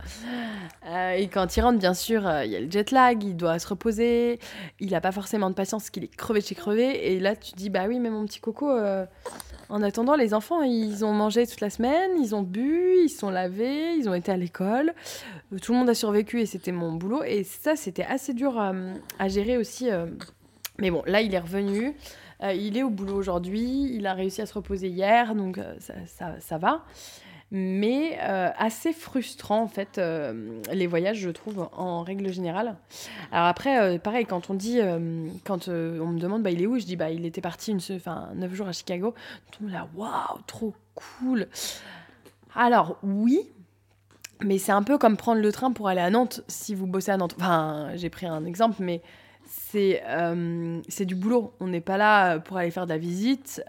Euh, 0.88 1.12
et 1.12 1.28
quand 1.28 1.56
il 1.56 1.62
rentre, 1.62 1.78
bien 1.78 1.94
sûr, 1.94 2.26
euh, 2.26 2.44
il 2.44 2.52
y 2.52 2.56
a 2.56 2.60
le 2.60 2.72
jet 2.72 2.90
lag, 2.92 3.24
il 3.24 3.36
doit 3.36 3.60
se 3.60 3.68
reposer, 3.68 4.40
il 4.80 4.92
n'a 4.92 5.02
pas 5.02 5.12
forcément 5.12 5.50
de 5.50 5.56
patience, 5.56 5.90
qu'il 5.92 6.04
est 6.04 6.16
crevé 6.16 6.42
chez 6.42 6.56
crevé. 6.56 7.12
Et 7.12 7.20
là, 7.20 7.36
tu 7.36 7.52
dis, 7.54 7.70
bah 7.70 7.86
oui, 7.88 8.00
mais 8.00 8.10
mon 8.10 8.26
petit 8.26 8.40
coco, 8.40 8.70
euh, 8.70 9.06
en 9.70 9.84
attendant, 9.84 10.16
les 10.16 10.34
enfants, 10.34 10.63
ils 10.63 11.06
ont 11.06 11.13
mangé 11.13 11.46
toute 11.46 11.62
la 11.62 11.70
semaine, 11.70 12.12
ils 12.20 12.34
ont 12.34 12.42
bu, 12.42 12.96
ils 13.04 13.10
sont 13.10 13.30
lavés, 13.30 13.94
ils 13.96 14.10
ont 14.10 14.16
été 14.16 14.32
à 14.32 14.38
l'école. 14.38 14.94
tout 15.62 15.74
le 15.74 15.78
monde 15.78 15.90
a 15.90 15.94
survécu 15.94 16.42
et 16.42 16.48
c'était 16.48 16.72
mon 16.72 16.94
boulot. 16.94 17.24
Et 17.24 17.44
ça, 17.44 17.76
c'était 17.76 18.06
assez 18.06 18.34
dur 18.34 18.60
à 18.60 19.28
gérer 19.28 19.58
aussi. 19.58 19.90
Mais 20.80 20.90
bon, 20.90 21.04
là, 21.06 21.22
il 21.22 21.34
est 21.36 21.40
revenu. 21.40 21.94
il 22.42 22.78
est 22.78 22.84
au 22.84 22.90
boulot 22.90 23.16
aujourd'hui, 23.16 23.92
il 23.94 24.08
a 24.08 24.13
réussi 24.13 24.42
à 24.42 24.46
se 24.46 24.54
reposer 24.54 24.88
hier, 24.88 25.36
donc 25.36 25.60
ça, 26.40 26.58
va 26.58 26.86
mais 27.49 28.17
euh, 28.21 28.49
assez 28.57 28.91
frustrant 28.91 29.62
en 29.62 29.67
fait 29.67 29.97
euh, 29.97 30.62
les 30.73 30.86
voyages 30.86 31.19
je 31.19 31.29
trouve 31.29 31.69
en 31.71 32.03
règle 32.03 32.31
générale. 32.31 32.75
Alors 33.31 33.47
après 33.47 33.79
euh, 33.79 33.97
pareil 33.97 34.25
quand 34.25 34.49
on 34.49 34.53
dit 34.53 34.79
quand 35.45 35.69
on 35.69 36.07
me 36.07 36.19
demande 36.19 36.43
bah 36.43 36.51
il 36.51 36.62
est 36.62 36.67
où 36.67 36.77
je 36.77 36.86
dis 36.86 36.97
bah 36.97 37.10
il 37.10 37.25
était 37.25 37.41
parti 37.41 37.71
une 37.71 37.79
enfin 37.91 38.29
9 38.36 38.53
jours 38.53 38.67
à 38.67 38.73
Chicago. 38.73 39.13
Tout 39.51 39.63
le 39.63 39.69
monde 39.69 39.75
là 39.75 39.88
waouh 39.95 40.41
trop 40.45 40.73
cool. 40.95 41.47
Alors 42.53 42.97
oui 43.01 43.39
mais 44.43 44.57
c'est 44.57 44.73
un 44.73 44.83
peu 44.83 44.97
comme 44.97 45.17
prendre 45.17 45.41
le 45.41 45.51
train 45.51 45.71
pour 45.71 45.88
aller 45.88 46.01
à 46.01 46.10
Nantes 46.10 46.41
si 46.47 46.75
vous 46.75 46.86
bossez 46.86 47.12
à 47.12 47.17
Nantes. 47.17 47.36
Enfin 47.38 47.91
j'ai 47.95 48.10
pris 48.10 48.25
un 48.25 48.43
exemple 48.43 48.75
mais 48.79 49.01
c'est 49.45 50.03
c'est 50.89 51.05
du 51.05 51.15
boulot. 51.15 51.53
On 51.62 51.67
n'est 51.67 51.79
pas 51.79 51.95
là 51.95 52.39
pour 52.39 52.57
aller 52.57 52.71
faire 52.71 52.86
de 52.86 52.91
la 52.91 52.97
visite. 52.97 53.63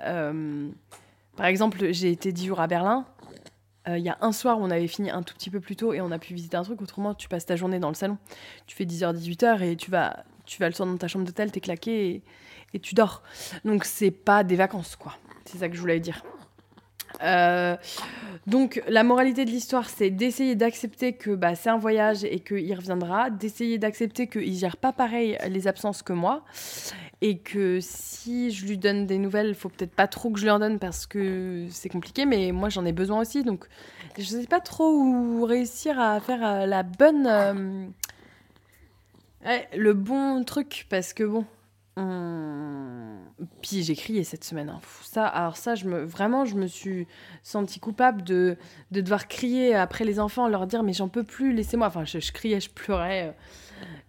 Par 1.37 1.47
exemple 1.47 1.93
j'ai 1.93 2.11
été 2.11 2.33
10 2.33 2.47
jours 2.47 2.61
à 2.61 2.67
Berlin 2.67 3.07
euh, 3.89 3.99
il 3.99 4.05
y 4.05 4.09
a 4.09 4.19
un 4.21 4.33
soir 4.33 4.61
où 4.61 4.63
on 4.63 4.71
avait 4.71 4.87
fini 4.87 5.11
un 5.11 5.23
tout 5.23 5.35
petit 5.35 5.51
peu 5.51 5.61
plus 5.61 5.77
tôt 5.77 5.93
et 5.93 6.01
on 6.01 6.11
a 6.11 6.19
pu 6.19 6.35
visiter 6.35 6.57
un 6.57 6.63
truc. 6.63 6.83
Autrement, 6.83 7.15
tu 7.15 7.29
passes 7.29 7.47
ta 7.47 7.57
journée 7.57 7.79
dans 7.79 7.89
le 7.89 7.95
salon. 7.95 8.19
Tu 8.67 8.77
fais 8.77 8.85
10h, 8.85 9.15
18h 9.17 9.63
et 9.63 9.77
tu 9.77 9.91
vas, 9.91 10.25
tu 10.45 10.61
vas 10.61 10.69
le 10.69 10.75
soir 10.75 10.89
dans 10.89 10.97
ta 10.97 11.09
chambre 11.09 11.25
d'hôtel, 11.25 11.51
t'es 11.51 11.61
claqué 11.61 12.23
et, 12.75 12.79
tu 12.81 12.95
dors. 12.95 13.23
Donc, 13.65 13.85
c'est 13.85 14.11
pas 14.11 14.45
des 14.45 14.57
vacances, 14.57 14.95
quoi. 14.95 15.17
C'est 15.47 15.59
ça 15.59 15.69
que 15.69 15.75
je 15.75 15.81
voulais 15.81 16.01
dire. 16.01 16.23
Euh, 17.23 17.77
donc 18.47 18.83
la 18.87 19.03
moralité 19.03 19.47
de 19.47 19.51
l'histoire, 19.51 19.89
c'est 19.89 20.11
d'essayer 20.11 20.55
d'accepter 20.55 21.15
que 21.15 21.31
bah, 21.31 21.55
c'est 21.55 21.71
un 21.71 21.79
voyage 21.79 22.23
et 22.23 22.41
qu'il 22.41 22.73
reviendra, 22.75 23.31
d'essayer 23.31 23.79
d'accepter 23.79 24.27
qu'il 24.29 24.55
gère 24.55 24.77
pas 24.77 24.93
pareil 24.93 25.39
les 25.49 25.67
absences 25.67 26.03
que 26.03 26.13
moi, 26.13 26.45
et 27.21 27.39
que 27.39 27.79
si 27.81 28.51
je 28.53 28.67
lui 28.67 28.79
donne 28.79 29.07
des 29.07 29.19
nouvelles, 29.19 29.55
faut 29.55 29.69
peut-être 29.69 29.95
pas 29.95 30.07
trop 30.07 30.31
que 30.31 30.39
je 30.39 30.45
lui 30.45 30.51
en 30.51 30.61
donne 30.61 30.79
parce 30.79 31.07
que 31.07 31.67
c'est 31.71 31.89
compliqué, 31.89 32.27
mais 32.27 32.53
moi 32.53 32.69
j'en 32.69 32.85
ai 32.85 32.93
besoin 32.93 33.21
aussi. 33.21 33.43
Donc 33.43 33.67
je 34.17 34.25
sais 34.25 34.47
pas 34.47 34.61
trop 34.61 34.93
où 34.93 35.45
réussir 35.45 35.99
à 35.99 36.21
faire 36.21 36.47
euh, 36.47 36.67
la 36.67 36.83
bonne. 36.85 37.27
Euh, 37.27 37.89
le 39.77 39.93
bon 39.95 40.45
truc 40.45 40.87
parce 40.89 41.13
que 41.13 41.25
bon. 41.25 41.45
Puis 43.63 43.83
j'ai 43.83 43.97
crié 43.97 44.23
cette 44.23 44.45
semaine. 44.45 44.69
Hein. 44.69 44.81
Ça, 45.03 45.27
alors 45.27 45.57
ça, 45.57 45.75
je 45.75 45.87
me, 45.87 46.05
vraiment, 46.05 46.45
je 46.45 46.55
me 46.55 46.69
suis 46.69 47.09
sentie 47.43 47.81
coupable 47.81 48.23
de, 48.23 48.57
de 48.93 49.01
devoir 49.01 49.27
crier 49.27 49.75
après 49.75 50.05
les 50.05 50.21
enfants, 50.21 50.47
leur 50.47 50.69
dire 50.69 50.85
mais 50.85 50.93
j'en 50.93 51.09
peux 51.09 51.25
plus, 51.25 51.53
laissez-moi. 51.53 51.89
Enfin, 51.89 52.05
je, 52.05 52.19
criais, 52.31 52.61
je 52.61 52.71
pleurais. 52.71 53.35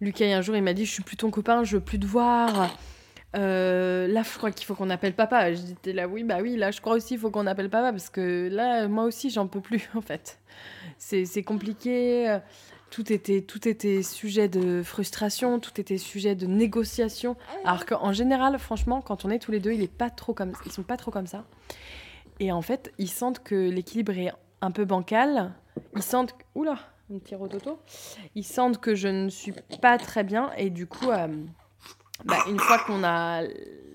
Lucas, 0.00 0.26
un 0.26 0.40
jour, 0.40 0.54
il 0.54 0.62
m'a 0.62 0.72
dit 0.72 0.84
je 0.84 0.92
suis 0.92 1.02
plus 1.02 1.16
ton 1.16 1.30
copain, 1.30 1.64
je 1.64 1.76
veux 1.76 1.82
plus 1.82 1.98
te 1.98 2.06
voir. 2.06 2.70
Euh, 3.36 4.08
là, 4.08 4.22
je 4.22 4.36
crois 4.36 4.50
qu'il 4.50 4.66
faut 4.66 4.74
qu'on 4.74 4.90
appelle 4.90 5.14
papa. 5.14 5.52
J'étais 5.52 5.92
là, 5.92 6.08
oui, 6.08 6.24
bah 6.24 6.38
oui, 6.42 6.56
là, 6.56 6.70
je 6.70 6.80
crois 6.80 6.94
aussi 6.94 7.08
qu'il 7.08 7.18
faut 7.18 7.30
qu'on 7.30 7.46
appelle 7.46 7.70
papa 7.70 7.90
parce 7.92 8.10
que 8.10 8.48
là, 8.50 8.88
moi 8.88 9.04
aussi, 9.04 9.30
j'en 9.30 9.46
peux 9.46 9.60
plus, 9.60 9.88
en 9.94 10.00
fait. 10.00 10.38
C'est 10.98 11.42
compliqué. 11.42 12.38
tout 12.90 13.12
était, 13.12 13.40
tout 13.40 13.66
était 13.66 14.02
sujet 14.02 14.48
de 14.48 14.82
frustration, 14.82 15.60
tout 15.60 15.80
était 15.80 15.98
sujet 15.98 16.34
de 16.34 16.46
négociation. 16.46 17.36
Alors 17.64 17.86
qu'en 17.86 18.12
général, 18.12 18.58
franchement, 18.58 19.00
quand 19.00 19.24
on 19.24 19.30
est 19.30 19.38
tous 19.38 19.52
les 19.52 19.60
deux, 19.60 19.72
il 19.72 19.82
est 19.82 19.92
pas 19.92 20.10
trop 20.10 20.34
comme, 20.34 20.52
ils 20.66 20.72
sont 20.72 20.82
pas 20.82 20.96
trop 20.96 21.10
comme 21.10 21.26
ça. 21.26 21.44
Et 22.40 22.52
en 22.52 22.62
fait, 22.62 22.92
ils 22.98 23.10
sentent 23.10 23.42
que 23.42 23.54
l'équilibre 23.54 24.12
est 24.18 24.32
un 24.60 24.70
peu 24.70 24.84
bancal. 24.84 25.52
Ils 25.94 26.02
sentent, 26.02 26.34
oula, 26.54 26.78
un 27.14 27.18
petit 27.18 27.34
rototo. 27.34 27.78
Ils 28.34 28.44
sentent 28.44 28.78
que 28.78 28.94
je 28.94 29.08
ne 29.08 29.28
suis 29.28 29.52
pas 29.80 29.98
très 29.98 30.24
bien 30.24 30.50
et 30.56 30.70
du 30.70 30.86
coup, 30.86 31.10
euh, 31.10 31.28
bah, 32.24 32.38
une 32.48 32.58
fois 32.58 32.78
qu'on 32.78 33.02
a, 33.04 33.42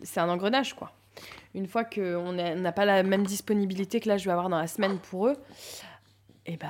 c'est 0.04 0.20
un 0.20 0.30
engrenage 0.30 0.74
quoi. 0.74 0.92
Une 1.54 1.68
fois 1.68 1.86
qu'on 1.86 2.34
n'a 2.34 2.72
pas 2.72 2.86
la 2.86 3.04
même 3.04 3.26
disponibilité 3.26 4.00
que 4.00 4.10
là 4.10 4.18
je 4.18 4.26
vais 4.26 4.32
avoir 4.32 4.50
dans 4.50 4.58
la 4.58 4.68
semaine 4.68 5.00
pour 5.00 5.28
eux, 5.28 5.38
et 6.46 6.58
bah 6.58 6.68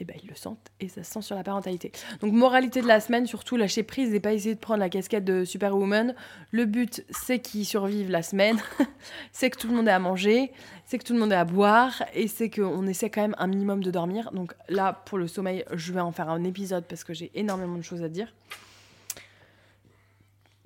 et 0.00 0.04
ben 0.04 0.16
ils 0.22 0.28
le 0.28 0.34
sentent 0.34 0.70
et 0.80 0.88
ça 0.88 1.02
se 1.02 1.12
sent 1.12 1.22
sur 1.22 1.34
la 1.36 1.42
parentalité. 1.42 1.92
Donc 2.20 2.32
moralité 2.32 2.80
de 2.80 2.86
la 2.86 3.00
semaine, 3.00 3.26
surtout 3.26 3.56
lâcher 3.56 3.82
prise 3.82 4.14
et 4.14 4.20
pas 4.20 4.32
essayer 4.32 4.54
de 4.54 4.60
prendre 4.60 4.80
la 4.80 4.88
casquette 4.88 5.24
de 5.24 5.44
Superwoman. 5.44 6.14
Le 6.50 6.64
but 6.64 7.04
c'est 7.10 7.40
qu'ils 7.40 7.66
survivent 7.66 8.10
la 8.10 8.22
semaine, 8.22 8.60
c'est 9.32 9.50
que 9.50 9.58
tout 9.58 9.68
le 9.68 9.74
monde 9.74 9.88
ait 9.88 9.92
à 9.92 9.98
manger, 9.98 10.52
c'est 10.84 10.98
que 10.98 11.04
tout 11.04 11.14
le 11.14 11.18
monde 11.18 11.32
ait 11.32 11.36
à 11.36 11.44
boire 11.44 12.02
et 12.14 12.28
c'est 12.28 12.50
qu'on 12.50 12.86
essaie 12.86 13.10
quand 13.10 13.22
même 13.22 13.36
un 13.38 13.46
minimum 13.46 13.82
de 13.82 13.90
dormir. 13.90 14.30
Donc 14.32 14.54
là 14.68 14.92
pour 14.92 15.18
le 15.18 15.26
sommeil, 15.26 15.64
je 15.72 15.92
vais 15.92 16.00
en 16.00 16.12
faire 16.12 16.28
un 16.28 16.44
épisode 16.44 16.84
parce 16.84 17.04
que 17.04 17.12
j'ai 17.12 17.30
énormément 17.34 17.76
de 17.76 17.82
choses 17.82 18.02
à 18.02 18.08
dire. 18.08 18.32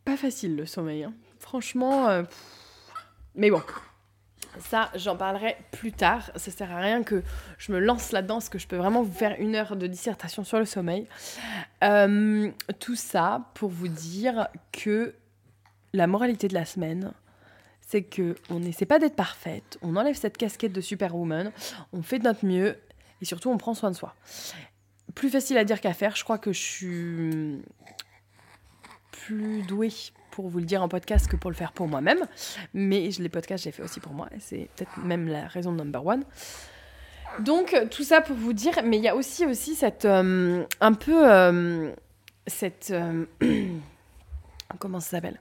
Pas 0.05 0.17
facile 0.17 0.57
le 0.57 0.67
sommeil, 0.67 1.05
hein. 1.05 1.15
franchement. 1.38 2.09
Euh, 2.09 2.23
mais 3.35 3.51
bon, 3.51 3.62
ça, 4.59 4.91
j'en 4.95 5.17
parlerai 5.17 5.57
plus 5.71 5.93
tard. 5.93 6.31
Ça 6.37 6.51
sert 6.51 6.71
à 6.71 6.79
rien 6.79 7.03
que 7.03 7.23
je 7.59 7.73
me 7.73 7.79
lance 7.79 8.12
là-dedans, 8.12 8.37
parce 8.37 8.49
que 8.49 8.59
je 8.59 8.67
peux 8.67 8.77
vraiment 8.77 9.03
vous 9.03 9.12
faire 9.12 9.37
une 9.38 9.55
heure 9.55 9.77
de 9.77 9.87
dissertation 9.87 10.45
sur 10.45 10.59
le 10.59 10.65
sommeil. 10.65 11.07
Euh, 11.83 12.51
tout 12.79 12.97
ça 12.97 13.51
pour 13.55 13.71
vous 13.71 13.88
dire 13.88 14.49
que 14.73 15.15
la 15.93 16.07
moralité 16.07 16.49
de 16.49 16.55
la 16.55 16.65
semaine, 16.65 17.12
c'est 17.81 18.03
que 18.03 18.37
on 18.51 18.61
n'essaie 18.61 18.87
pas 18.87 18.99
d'être 18.99 19.17
parfaite, 19.17 19.79
on 19.83 19.97
enlève 19.97 20.15
cette 20.15 20.37
casquette 20.37 20.73
de 20.73 20.81
superwoman, 20.81 21.53
on 21.93 22.03
fait 22.03 22.19
de 22.19 22.25
notre 22.25 22.47
mieux 22.47 22.77
et 23.21 23.25
surtout 23.25 23.51
on 23.51 23.59
prend 23.59 23.75
soin 23.75 23.91
de 23.91 23.97
soi. 23.97 24.15
Plus 25.15 25.29
facile 25.29 25.59
à 25.59 25.65
dire 25.65 25.81
qu'à 25.81 25.93
faire. 25.93 26.17
Je 26.17 26.25
crois 26.25 26.38
que 26.38 26.53
je 26.53 26.61
suis 26.61 27.62
plus 29.26 29.62
douée 29.62 29.92
pour 30.30 30.48
vous 30.48 30.58
le 30.58 30.64
dire 30.64 30.82
en 30.82 30.88
podcast 30.88 31.28
que 31.28 31.37
pour 31.37 31.50
le 31.50 31.56
faire 31.56 31.72
pour 31.72 31.87
moi-même. 31.87 32.26
Mais 32.74 33.08
les 33.18 33.28
podcasts, 33.28 33.64
j'ai 33.64 33.70
fait 33.70 33.82
aussi 33.82 34.00
pour 34.00 34.12
moi. 34.12 34.28
C'est 34.40 34.68
peut-être 34.74 34.98
même 34.98 35.28
la 35.28 35.46
raison 35.46 35.72
number 35.72 36.04
one. 36.04 36.24
Donc, 37.40 37.76
tout 37.90 38.02
ça 38.02 38.20
pour 38.20 38.37
vous 38.37 38.52
dire, 38.52 38.80
mais 38.85 38.98
il 38.98 39.02
y 39.02 39.08
a 39.08 39.16
aussi, 39.16 39.46
aussi 39.46 39.74
cette. 39.74 40.04
Euh, 40.04 40.64
un 40.80 40.92
peu. 40.92 41.30
Euh, 41.30 41.92
cette. 42.46 42.90
Euh, 42.90 43.24
comment 44.78 45.00
ça 45.00 45.11
s'appelle? 45.11 45.40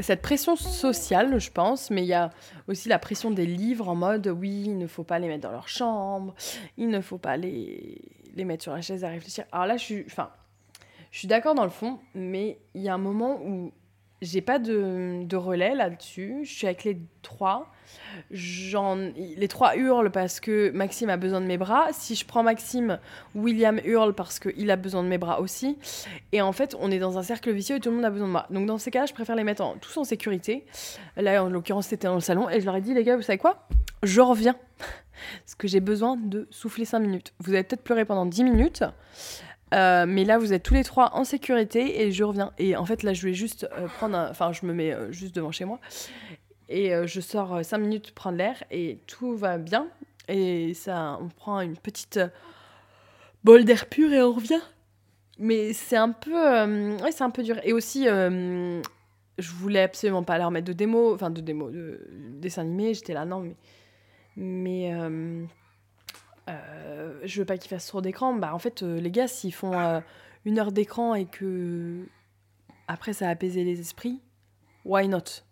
Cette 0.00 0.22
pression 0.22 0.56
sociale, 0.56 1.38
je 1.38 1.50
pense, 1.50 1.90
mais 1.90 2.02
il 2.02 2.08
y 2.08 2.14
a 2.14 2.30
aussi 2.68 2.88
la 2.88 2.98
pression 2.98 3.30
des 3.30 3.46
livres 3.46 3.88
en 3.88 3.94
mode 3.94 4.26
oui, 4.26 4.64
il 4.66 4.78
ne 4.78 4.86
faut 4.86 5.04
pas 5.04 5.18
les 5.18 5.28
mettre 5.28 5.42
dans 5.42 5.52
leur 5.52 5.68
chambre, 5.68 6.34
il 6.76 6.88
ne 6.88 7.00
faut 7.00 7.18
pas 7.18 7.36
les, 7.36 8.00
les 8.34 8.44
mettre 8.44 8.62
sur 8.62 8.72
la 8.72 8.80
chaise 8.80 9.04
à 9.04 9.08
réfléchir. 9.08 9.44
Alors 9.52 9.66
là, 9.66 9.76
je 9.76 9.84
suis, 9.84 10.04
enfin, 10.06 10.30
je 11.10 11.18
suis 11.18 11.28
d'accord 11.28 11.54
dans 11.54 11.64
le 11.64 11.70
fond, 11.70 11.98
mais 12.14 12.58
il 12.74 12.82
y 12.82 12.88
a 12.88 12.94
un 12.94 12.98
moment 12.98 13.40
où 13.42 13.72
j'ai 14.22 14.42
pas 14.42 14.58
de, 14.58 15.24
de 15.24 15.36
relais 15.36 15.74
là-dessus. 15.74 16.40
Je 16.44 16.52
suis 16.52 16.66
avec 16.66 16.84
les 16.84 16.98
trois. 17.22 17.72
les 18.30 19.48
trois 19.48 19.76
hurlent 19.76 20.10
parce 20.10 20.40
que 20.40 20.70
Maxime 20.72 21.08
a 21.08 21.16
besoin 21.16 21.40
de 21.40 21.46
mes 21.46 21.56
bras. 21.56 21.88
Si 21.92 22.14
je 22.14 22.26
prends 22.26 22.42
Maxime, 22.42 22.98
William 23.34 23.80
hurle 23.82 24.14
parce 24.14 24.38
qu'il 24.38 24.70
a 24.70 24.76
besoin 24.76 25.02
de 25.02 25.08
mes 25.08 25.16
bras 25.16 25.40
aussi. 25.40 25.78
Et 26.32 26.42
en 26.42 26.52
fait, 26.52 26.76
on 26.78 26.90
est 26.90 26.98
dans 26.98 27.16
un 27.18 27.22
cercle 27.22 27.50
vicieux 27.50 27.76
et 27.76 27.80
tout 27.80 27.88
le 27.88 27.96
monde 27.96 28.04
a 28.04 28.10
besoin 28.10 28.26
de 28.26 28.32
moi. 28.32 28.46
Donc 28.50 28.66
dans 28.66 28.76
ces 28.76 28.90
cas-là, 28.90 29.06
je 29.06 29.14
préfère 29.14 29.36
les 29.36 29.44
mettre 29.44 29.78
tous 29.80 29.96
en 29.96 30.04
sécurité. 30.04 30.66
Là, 31.16 31.42
en 31.42 31.48
l'occurrence, 31.48 31.86
c'était 31.86 32.06
dans 32.06 32.14
le 32.14 32.20
salon. 32.20 32.50
Et 32.50 32.60
je 32.60 32.66
leur 32.66 32.76
ai 32.76 32.82
dit, 32.82 32.92
les 32.92 33.04
gars, 33.04 33.16
vous 33.16 33.22
savez 33.22 33.38
quoi? 33.38 33.66
Je 34.02 34.20
reviens. 34.20 34.56
Parce 35.44 35.54
que 35.54 35.68
j'ai 35.68 35.80
besoin 35.80 36.16
de 36.16 36.46
souffler 36.50 36.84
5 36.84 36.98
minutes. 36.98 37.32
Vous 37.40 37.52
avez 37.52 37.62
peut-être 37.62 37.82
pleuré 37.82 38.04
pendant 38.04 38.26
10 38.26 38.44
minutes. 38.44 38.84
Euh, 39.72 40.04
mais 40.06 40.24
là, 40.24 40.38
vous 40.38 40.52
êtes 40.52 40.62
tous 40.62 40.74
les 40.74 40.84
trois 40.84 41.14
en 41.14 41.24
sécurité 41.24 42.02
et 42.02 42.12
je 42.12 42.24
reviens. 42.24 42.52
Et 42.58 42.76
en 42.76 42.84
fait, 42.84 43.02
là, 43.02 43.12
je 43.12 43.26
vais 43.26 43.34
juste 43.34 43.68
euh, 43.78 43.86
prendre 43.86 44.16
Enfin, 44.30 44.52
je 44.52 44.66
me 44.66 44.72
mets 44.72 44.92
euh, 44.92 45.12
juste 45.12 45.34
devant 45.34 45.52
chez 45.52 45.64
moi 45.64 45.78
et 46.68 46.92
je 47.04 47.20
sors 47.20 47.64
cinq 47.64 47.78
minutes 47.78 48.12
prendre 48.12 48.38
l'air 48.38 48.62
et 48.70 49.00
tout 49.08 49.36
va 49.36 49.58
bien. 49.58 49.88
Et 50.28 50.72
ça, 50.74 51.18
on 51.20 51.26
prend 51.26 51.60
une 51.62 51.76
petite 51.76 52.20
bol 53.42 53.64
d'air 53.64 53.86
pur 53.86 54.12
et 54.12 54.22
on 54.22 54.32
revient. 54.32 54.60
Mais 55.40 55.72
c'est 55.72 55.96
un 55.96 56.10
peu... 56.10 56.32
ouais, 57.02 57.10
c'est 57.10 57.24
un 57.24 57.30
peu 57.30 57.42
dur. 57.42 57.56
Et 57.64 57.72
aussi, 57.72 58.04
je 58.04 59.52
voulais 59.56 59.82
absolument 59.82 60.22
pas 60.22 60.38
leur 60.38 60.52
mettre 60.52 60.68
de 60.68 60.72
démo, 60.72 61.12
enfin 61.12 61.30
de 61.30 61.40
démo, 61.40 61.70
de 61.70 62.06
dessin 62.34 62.62
animé. 62.62 62.94
J'étais 62.94 63.14
là, 63.14 63.24
non, 63.24 63.40
mais... 63.40 63.56
Mais 64.42 64.90
euh, 66.48 67.20
je 67.24 67.40
veux 67.40 67.44
pas 67.44 67.58
qu'ils 67.58 67.68
fassent 67.68 67.86
trop 67.86 68.00
d'écran. 68.00 68.32
Bah, 68.32 68.54
en 68.54 68.58
fait, 68.58 68.82
euh, 68.82 68.98
les 68.98 69.10
gars, 69.10 69.28
s'ils 69.28 69.52
font 69.52 69.78
euh, 69.78 70.00
une 70.46 70.58
heure 70.58 70.72
d'écran 70.72 71.14
et 71.14 71.26
que 71.26 72.06
après 72.88 73.12
ça 73.12 73.28
a 73.28 73.30
apaisé 73.30 73.64
les 73.64 73.80
esprits, 73.80 74.22
why 74.86 75.08
not? 75.08 75.44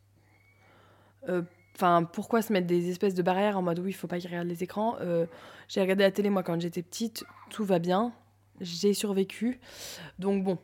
Enfin, 1.74 2.05
pourquoi 2.05 2.40
se 2.40 2.51
mettre 2.51 2.66
des 2.66 2.88
espèces 2.88 3.14
de 3.14 3.20
barrières 3.20 3.59
en 3.59 3.62
mode 3.62 3.79
oui, 3.81 3.90
il 3.90 3.92
faut 3.92 4.07
pas 4.07 4.18
qu'ils 4.18 4.31
regardent 4.31 4.48
les 4.48 4.64
écrans? 4.64 4.96
J'ai 5.68 5.83
regardé 5.83 6.05
la 6.05 6.11
télé 6.11 6.31
moi 6.31 6.42
quand 6.42 6.59
j'étais 6.59 6.83
petite, 6.83 7.24
tout 7.51 7.64
va 7.64 7.79
bien, 7.79 8.14
j'ai 8.62 8.94
survécu. 8.94 9.61
Donc 10.18 10.42
bon, 10.42 10.57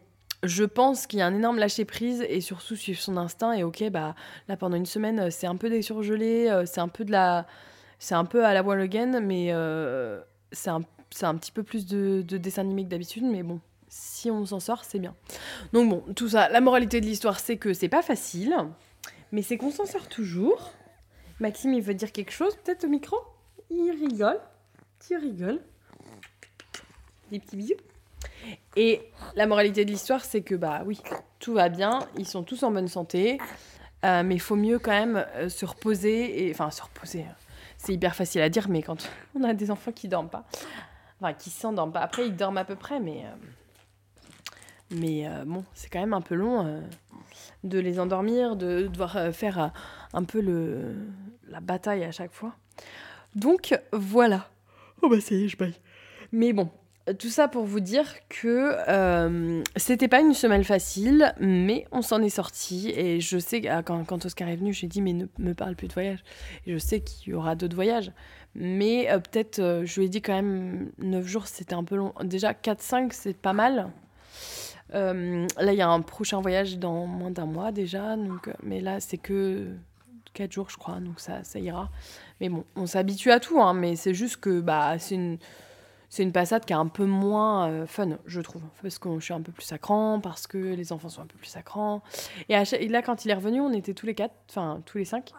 je 0.43 0.65
pense 0.65 1.07
qu'il 1.07 1.19
y 1.19 1.23
a 1.23 1.27
un 1.27 1.35
énorme 1.35 1.59
lâcher 1.59 1.85
prise 1.85 2.25
et 2.27 2.41
surtout 2.41 2.75
suivre 2.75 2.99
son 2.99 3.19
instinct. 3.19 3.53
Et 3.53 3.63
ok, 3.63 3.91
bah 3.91 4.15
là 4.49 4.57
pendant 4.57 4.79
une 4.79 4.87
semaine, 4.87 5.31
c'est 5.31 5.47
un 5.47 5.57
peu 5.57 5.69
des 5.69 5.83
surgelés, 5.83 6.63
c'est 6.65 6.81
un 6.81 6.89
peu 6.89 7.05
de 7.05 7.13
la 7.13 7.47
c'est 7.99 8.15
un 8.15 8.25
peu 8.25 8.45
à 8.45 8.55
la 8.55 8.61
again, 8.61 9.21
mais 9.21 9.49
euh, 9.51 10.21
c'est 10.53 10.71
un, 10.71 10.81
un, 11.23 11.35
petit 11.37 11.53
peu 11.53 11.63
plus 11.63 11.87
de, 11.87 12.23
de 12.23 12.39
dessin 12.39 12.63
animé 12.63 12.85
que 12.85 12.89
d'habitude, 12.89 13.25
mais 13.25 13.43
bon, 13.43 13.61
si 13.89 14.31
on 14.31 14.45
s'en 14.45 14.61
sort, 14.61 14.85
c'est 14.85 14.99
bien. 14.99 15.15
Donc 15.73 15.89
bon, 15.89 16.15
tout 16.15 16.29
ça, 16.29 16.49
la 16.49 16.61
moralité 16.61 17.01
de 17.01 17.07
l'histoire, 17.07 17.39
c'est 17.39 17.57
que 17.57 17.73
c'est 17.73 17.89
pas 17.89 18.03
facile, 18.03 18.57
mais 19.33 19.43
c'est 19.43 19.57
qu'on 19.57 19.71
s'en 19.71 19.87
sort 19.87 20.09
toujours. 20.09 20.73
Maxime, 21.41 21.75
il 21.75 21.83
veut 21.83 21.95
dire 21.95 22.13
quelque 22.13 22.33
chose, 22.33 22.57
peut-être 22.65 22.85
au 22.85 22.89
micro? 22.89 23.17
Il 23.71 23.91
rigole. 23.91 24.41
Tu 25.07 25.17
rigoles. 25.17 25.61
Des 27.31 27.39
petits 27.39 27.57
bisous. 27.57 27.75
Et 28.77 29.03
la 29.37 29.47
moralité 29.47 29.85
de 29.85 29.91
l'histoire, 29.91 30.25
c'est 30.25 30.43
que 30.43 30.55
bah 30.55 30.83
oui, 30.87 31.01
tout 31.39 31.55
va 31.55 31.69
bien, 31.69 32.01
ils 32.19 32.27
sont 32.27 32.43
tous 32.43 32.63
en 32.63 32.71
bonne 32.71 32.89
santé, 32.89 33.39
euh, 34.05 34.23
mais 34.23 34.35
il 34.35 34.41
faut 34.41 34.57
mieux 34.57 34.79
quand 34.79 34.91
même 34.91 35.25
euh, 35.37 35.49
se 35.49 35.65
reposer 35.65 36.47
et 36.47 36.51
enfin 36.51 36.71
se 36.71 36.83
reposer 36.83 37.25
c'est 37.85 37.93
hyper 37.93 38.15
facile 38.15 38.41
à 38.41 38.49
dire, 38.49 38.69
mais 38.69 38.83
quand 38.83 39.09
on 39.35 39.45
a 39.45 39.53
des 39.53 39.71
enfants 39.71 39.93
qui 39.93 40.09
dorment 40.09 40.31
pas, 40.31 40.45
enfin 41.21 41.35
qui 41.35 41.51
s'endorment 41.51 41.93
pas, 41.93 42.01
après 42.01 42.27
ils 42.27 42.35
dorment 42.35 42.59
à 42.59 42.65
peu 42.65 42.77
près, 42.77 42.99
mais, 42.99 43.25
euh, 43.27 43.47
mais 44.91 45.29
euh, 45.29 45.45
bon, 45.45 45.65
c'est 45.75 45.91
quand 45.91 46.01
même 46.01 46.15
un 46.15 46.23
peu 46.23 46.35
long 46.35 46.67
euh, 46.67 46.81
de 47.63 47.79
les 47.79 48.01
endormir, 48.01 48.57
de, 48.57 48.89
devoir 48.89 49.33
faire 49.35 49.71
un 50.15 50.25
peu 50.25 50.41
le, 50.41 50.95
la 51.49 51.61
bataille 51.61 52.05
à 52.05 52.13
chaque 52.13 52.33
fois. 52.33 52.55
Donc 53.35 53.79
voilà. 53.93 54.49
Oh 55.03 55.09
bah 55.09 55.21
ça 55.21 55.35
y 55.35 55.45
est, 55.45 55.49
je 55.49 55.57
baille. 55.59 55.79
Mais 56.33 56.53
bon, 56.53 56.71
tout 57.13 57.29
ça 57.29 57.49
pour 57.49 57.65
vous 57.65 57.81
dire 57.81 58.07
que 58.31 58.77
euh, 58.89 59.63
c'était 59.77 60.09
pas 60.09 60.21
une 60.21 60.33
semaine 60.33 60.65
facile, 60.65 61.35
mais 61.39 61.87
on 61.93 62.01
s'en 62.01 62.23
est 62.23 62.31
sorti. 62.31 62.91
Et 62.97 63.21
je 63.21 63.39
sais 63.39 63.69
ah, 63.69 63.83
quand, 63.83 64.05
quand 64.05 64.25
Oscar 64.25 64.49
est 64.49 64.57
venu, 64.57 64.73
j'ai 64.73 64.87
dit 64.87 65.03
mais 65.03 65.13
ne 65.13 65.27
me 65.39 65.53
parle 65.53 65.77
plus 65.77 65.89
de 65.89 65.93
voyage. 65.93 66.25
Et 66.67 66.73
je 66.73 66.79
sais 66.79 67.01
qu'il 67.01 67.33
y 67.33 67.35
aura 67.35 67.57
d'autres 67.57 67.75
voyages. 67.75 68.11
Mais 68.55 69.11
euh, 69.11 69.19
peut-être, 69.19 69.59
euh, 69.59 69.85
je 69.85 70.01
lui 70.01 70.07
ai 70.07 70.09
dit 70.09 70.23
quand 70.23 70.35
même 70.35 70.93
9 70.99 71.27
jours, 71.27 71.47
c'était 71.47 71.75
un 71.75 71.85
peu 71.85 71.97
long. 71.97 72.15
Déjà 72.23 72.53
4-5, 72.53 73.11
c'est 73.13 73.37
pas 73.37 73.53
mal. 73.53 73.91
là, 74.93 75.73
il 75.73 75.75
y 75.75 75.83
a 75.83 75.89
un 75.89 76.01
prochain 76.01 76.41
voyage 76.41 76.79
dans 76.79 77.07
moins 77.07 77.31
d'un 77.31 77.47
mois 77.47 77.71
déjà. 77.71 78.17
Donc, 78.17 78.49
mais 78.63 78.81
là, 78.81 79.01
c'est 79.01 79.19
que 79.19 79.69
4 80.33 80.53
jours, 80.53 80.71
je 80.71 80.79
crois. 80.79 81.01
Donc 81.01 81.21
ça, 81.21 81.45
ça 81.45 81.59
ira. 81.59 81.91
Mais 82.41 82.49
bon, 82.49 82.65
on 82.77 82.87
s'habitue 82.87 83.31
à 83.31 83.41
tout. 83.41 83.61
Hein, 83.61 83.75
mais 83.75 83.95
c'est 83.95 84.15
juste 84.15 84.39
que 84.39 84.61
bah, 84.61 84.99
c'est 84.99 85.17
une 85.17 85.39
c'est 86.15 86.23
une 86.23 86.31
passade 86.31 86.65
qui 86.65 86.73
est 86.73 86.77
un 86.77 86.87
peu 86.87 87.07
moins 87.07 87.69
euh, 87.69 87.87
fun, 87.87 88.19
je 88.25 88.41
trouve. 88.41 88.63
Parce 88.83 89.01
que 89.01 89.19
je 89.19 89.25
suis 89.25 89.35
un 89.35 89.41
peu 89.41 89.51
plus 89.51 89.65
sacrant, 89.65 90.21
parce 90.21 90.47
que 90.47 90.59
les 90.59 90.93
enfants 90.93 91.09
sont 91.09 91.23
un 91.23 91.27
peu 91.27 91.37
plus 91.37 91.49
sacrants. 91.49 92.05
Et, 92.49 92.55
là, 92.89 93.03
quand 93.03 93.25
il 93.25 93.33
est 93.33 93.35
revenu, 93.35 93.61
on 93.61 93.73
était 93.73 93.95
tous 93.95 94.07
les 94.07 94.15
quatre, 94.15 94.37
enfin 94.49 94.81
tous 94.87 94.97
les 94.97 95.05
cinq, 95.05 95.33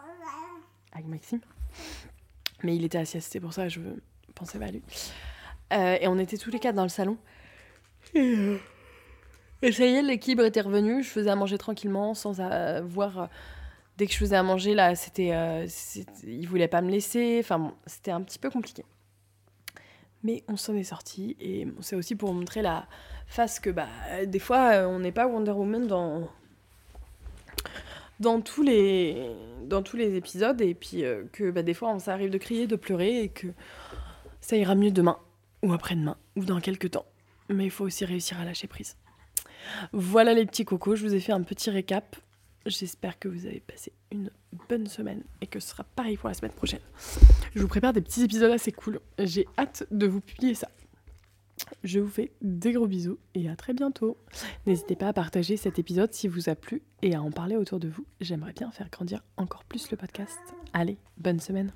avec 0.92 1.06
Maxime. 1.06 1.40
Mais 2.62 2.76
il 2.76 2.84
était 2.84 2.98
assis, 2.98 3.22
c'est 3.22 3.40
pour 3.40 3.54
ça 3.54 3.68
je 3.68 3.80
pensais 4.34 4.58
pas 4.58 4.66
à 4.66 4.70
lui. 4.70 4.82
Euh, 5.72 5.96
et 5.98 6.08
on 6.08 6.18
était 6.18 6.36
tous 6.36 6.50
les 6.50 6.58
quatre 6.58 6.74
dans 6.74 6.82
le 6.82 6.90
salon. 6.90 7.16
Et, 8.14 8.18
euh, 8.18 8.58
ça 9.72 9.86
y 9.86 9.94
est, 9.94 10.02
l'équilibre 10.02 10.44
était 10.44 10.60
revenu. 10.60 11.02
Je 11.02 11.08
faisais 11.08 11.30
à 11.30 11.36
manger 11.36 11.56
tranquillement, 11.56 12.12
sans 12.12 12.38
avoir. 12.38 13.30
dès 13.96 14.06
que 14.06 14.12
je 14.12 14.18
faisais 14.18 14.36
à 14.36 14.42
manger, 14.42 14.74
là, 14.74 14.94
c'était. 14.94 15.66
il 16.22 16.46
voulait 16.46 16.68
pas 16.68 16.82
me 16.82 16.90
laisser. 16.90 17.38
Enfin 17.40 17.58
bon, 17.58 17.72
c'était 17.86 18.10
un 18.10 18.20
petit 18.20 18.38
peu 18.38 18.50
compliqué. 18.50 18.84
Mais 20.26 20.42
on 20.48 20.56
s'en 20.56 20.74
est 20.74 20.82
sorti 20.82 21.36
et 21.38 21.68
c'est 21.80 21.94
aussi 21.94 22.16
pour 22.16 22.34
montrer 22.34 22.60
la 22.60 22.88
face 23.28 23.60
que 23.60 23.70
bah, 23.70 23.86
des 24.26 24.40
fois 24.40 24.88
on 24.88 24.98
n'est 24.98 25.12
pas 25.12 25.28
Wonder 25.28 25.52
Woman 25.52 25.86
dans, 25.86 26.28
dans, 28.18 28.40
tous, 28.40 28.64
les, 28.64 29.30
dans 29.66 29.82
tous 29.82 29.96
les 29.96 30.16
épisodes 30.16 30.60
et 30.60 30.74
puis 30.74 31.04
euh, 31.04 31.22
que 31.30 31.52
bah, 31.52 31.62
des 31.62 31.74
fois 31.74 31.96
ça 32.00 32.12
arrive 32.12 32.30
de 32.30 32.38
crier, 32.38 32.66
de 32.66 32.74
pleurer 32.74 33.22
et 33.22 33.28
que 33.28 33.46
ça 34.40 34.56
ira 34.56 34.74
mieux 34.74 34.90
demain 34.90 35.16
ou 35.62 35.72
après-demain 35.72 36.16
ou 36.34 36.44
dans 36.44 36.58
quelques 36.58 36.90
temps. 36.90 37.06
Mais 37.48 37.66
il 37.66 37.70
faut 37.70 37.84
aussi 37.84 38.04
réussir 38.04 38.40
à 38.40 38.44
lâcher 38.44 38.66
prise. 38.66 38.96
Voilà 39.92 40.34
les 40.34 40.44
petits 40.44 40.64
cocos, 40.64 40.96
je 40.96 41.06
vous 41.06 41.14
ai 41.14 41.20
fait 41.20 41.32
un 41.32 41.42
petit 41.42 41.70
récap. 41.70 42.16
J'espère 42.66 43.18
que 43.18 43.28
vous 43.28 43.46
avez 43.46 43.60
passé 43.60 43.92
une 44.10 44.30
bonne 44.68 44.86
semaine 44.88 45.22
et 45.40 45.46
que 45.46 45.60
ce 45.60 45.68
sera 45.68 45.84
pareil 45.84 46.16
pour 46.16 46.28
la 46.28 46.34
semaine 46.34 46.52
prochaine. 46.52 46.80
Je 47.54 47.60
vous 47.60 47.68
prépare 47.68 47.92
des 47.92 48.00
petits 48.00 48.22
épisodes 48.22 48.50
assez 48.50 48.72
cool. 48.72 49.00
J'ai 49.18 49.46
hâte 49.56 49.86
de 49.90 50.06
vous 50.06 50.20
publier 50.20 50.54
ça. 50.54 50.68
Je 51.84 52.00
vous 52.00 52.08
fais 52.08 52.32
des 52.42 52.72
gros 52.72 52.86
bisous 52.86 53.18
et 53.34 53.48
à 53.48 53.56
très 53.56 53.72
bientôt. 53.72 54.18
N'hésitez 54.66 54.96
pas 54.96 55.08
à 55.08 55.12
partager 55.12 55.56
cet 55.56 55.78
épisode 55.78 56.12
si 56.12 56.28
vous 56.28 56.48
a 56.48 56.54
plu 56.54 56.82
et 57.02 57.14
à 57.14 57.22
en 57.22 57.30
parler 57.30 57.56
autour 57.56 57.78
de 57.78 57.88
vous. 57.88 58.04
J'aimerais 58.20 58.52
bien 58.52 58.70
faire 58.72 58.90
grandir 58.90 59.22
encore 59.36 59.64
plus 59.64 59.90
le 59.90 59.96
podcast. 59.96 60.38
Allez, 60.72 60.98
bonne 61.16 61.40
semaine. 61.40 61.72